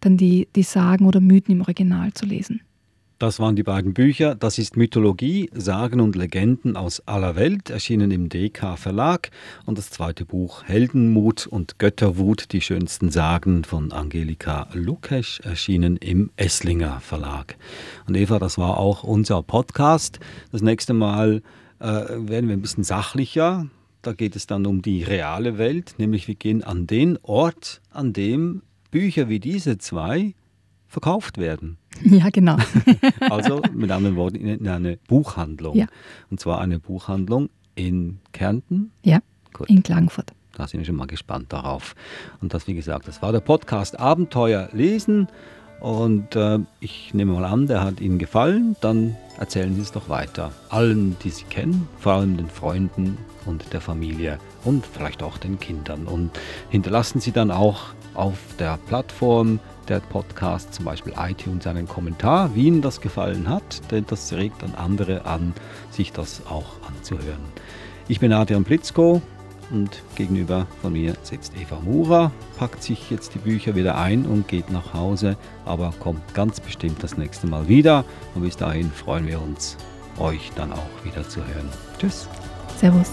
dann 0.00 0.16
die, 0.16 0.48
die 0.56 0.64
Sagen 0.64 1.06
oder 1.06 1.20
Mythen 1.20 1.54
im 1.54 1.60
Original 1.60 2.12
zu 2.12 2.26
lesen. 2.26 2.60
Das 3.22 3.38
waren 3.38 3.54
die 3.54 3.62
beiden 3.62 3.94
Bücher. 3.94 4.34
Das 4.34 4.58
ist 4.58 4.76
Mythologie, 4.76 5.48
Sagen 5.54 6.00
und 6.00 6.16
Legenden 6.16 6.76
aus 6.76 7.06
aller 7.06 7.36
Welt, 7.36 7.70
erschienen 7.70 8.10
im 8.10 8.28
DK 8.28 8.76
Verlag. 8.76 9.30
Und 9.64 9.78
das 9.78 9.90
zweite 9.90 10.24
Buch 10.24 10.64
Heldenmut 10.64 11.46
und 11.46 11.78
Götterwut, 11.78 12.50
die 12.50 12.60
schönsten 12.60 13.12
Sagen 13.12 13.62
von 13.62 13.92
Angelika 13.92 14.66
Lukesch, 14.72 15.38
erschienen 15.38 15.98
im 15.98 16.32
Esslinger 16.34 16.98
Verlag. 16.98 17.56
Und 18.08 18.16
Eva, 18.16 18.40
das 18.40 18.58
war 18.58 18.76
auch 18.78 19.04
unser 19.04 19.40
Podcast. 19.44 20.18
Das 20.50 20.60
nächste 20.60 20.92
Mal 20.92 21.42
äh, 21.78 21.84
werden 21.86 22.48
wir 22.48 22.56
ein 22.56 22.60
bisschen 22.60 22.82
sachlicher. 22.82 23.68
Da 24.02 24.14
geht 24.14 24.34
es 24.34 24.48
dann 24.48 24.66
um 24.66 24.82
die 24.82 25.04
reale 25.04 25.58
Welt, 25.58 25.94
nämlich 25.96 26.26
wir 26.26 26.34
gehen 26.34 26.64
an 26.64 26.88
den 26.88 27.20
Ort, 27.22 27.82
an 27.92 28.12
dem 28.12 28.62
Bücher 28.90 29.28
wie 29.28 29.38
diese 29.38 29.78
zwei 29.78 30.34
verkauft 30.92 31.38
werden. 31.38 31.78
Ja, 32.04 32.30
genau. 32.30 32.56
also 33.20 33.62
mit 33.74 33.90
anderen 33.90 34.16
Worten 34.16 34.36
in 34.36 34.66
eine 34.66 34.96
Buchhandlung. 35.08 35.76
Ja. 35.76 35.86
Und 36.30 36.40
zwar 36.40 36.60
eine 36.60 36.80
Buchhandlung 36.80 37.48
in 37.74 38.18
Kärnten. 38.32 38.90
Ja, 39.04 39.20
Gut. 39.52 39.68
in 39.68 39.82
Klagenfurt. 39.82 40.32
Da 40.56 40.66
sind 40.66 40.80
wir 40.80 40.86
schon 40.86 40.96
mal 40.96 41.06
gespannt 41.06 41.52
darauf. 41.52 41.94
Und 42.40 42.54
das, 42.54 42.66
wie 42.66 42.74
gesagt, 42.74 43.06
das 43.06 43.22
war 43.22 43.30
der 43.30 43.40
Podcast 43.40 44.00
Abenteuer 44.00 44.68
lesen. 44.72 45.28
Und 45.80 46.34
äh, 46.34 46.58
ich 46.80 47.14
nehme 47.14 47.32
mal 47.32 47.44
an, 47.44 47.66
der 47.66 47.84
hat 47.84 48.00
Ihnen 48.00 48.18
gefallen. 48.18 48.74
Dann 48.80 49.16
erzählen 49.38 49.74
Sie 49.74 49.82
es 49.82 49.92
doch 49.92 50.08
weiter. 50.08 50.52
Allen, 50.70 51.16
die 51.22 51.30
Sie 51.30 51.44
kennen, 51.44 51.88
vor 52.00 52.14
allem 52.14 52.36
den 52.36 52.48
Freunden 52.48 53.16
und 53.46 53.72
der 53.72 53.80
Familie 53.80 54.38
und 54.64 54.86
vielleicht 54.86 55.22
auch 55.22 55.38
den 55.38 55.60
Kindern. 55.60 56.06
Und 56.06 56.30
hinterlassen 56.70 57.20
Sie 57.20 57.32
dann 57.32 57.50
auch 57.50 57.94
auf 58.14 58.38
der 58.58 58.78
Plattform 58.88 59.60
der 59.88 60.00
Podcast, 60.00 60.74
zum 60.74 60.84
Beispiel 60.84 61.14
iTunes, 61.18 61.66
einen 61.66 61.88
Kommentar, 61.88 62.54
wie 62.54 62.66
Ihnen 62.66 62.82
das 62.82 63.00
gefallen 63.00 63.48
hat, 63.48 63.90
denn 63.90 64.04
das 64.06 64.32
regt 64.32 64.62
dann 64.62 64.74
andere 64.74 65.26
an, 65.26 65.54
sich 65.90 66.12
das 66.12 66.46
auch 66.46 66.76
anzuhören. 66.88 67.40
Ich 68.08 68.20
bin 68.20 68.32
Adrian 68.32 68.64
Blitzko 68.64 69.22
und 69.70 70.02
gegenüber 70.16 70.66
von 70.80 70.92
mir 70.92 71.14
sitzt 71.22 71.54
Eva 71.56 71.78
Mura, 71.80 72.30
packt 72.58 72.82
sich 72.82 73.10
jetzt 73.10 73.34
die 73.34 73.38
Bücher 73.38 73.74
wieder 73.74 73.96
ein 73.96 74.26
und 74.26 74.48
geht 74.48 74.70
nach 74.70 74.94
Hause, 74.94 75.36
aber 75.64 75.92
kommt 75.98 76.34
ganz 76.34 76.60
bestimmt 76.60 77.02
das 77.02 77.16
nächste 77.16 77.46
Mal 77.46 77.68
wieder 77.68 78.04
und 78.34 78.42
bis 78.42 78.56
dahin 78.56 78.90
freuen 78.90 79.26
wir 79.26 79.40
uns, 79.40 79.76
euch 80.18 80.50
dann 80.56 80.72
auch 80.72 81.04
wieder 81.04 81.28
zu 81.28 81.40
hören. 81.40 81.68
Tschüss. 81.98 82.28
Servus. 82.78 83.12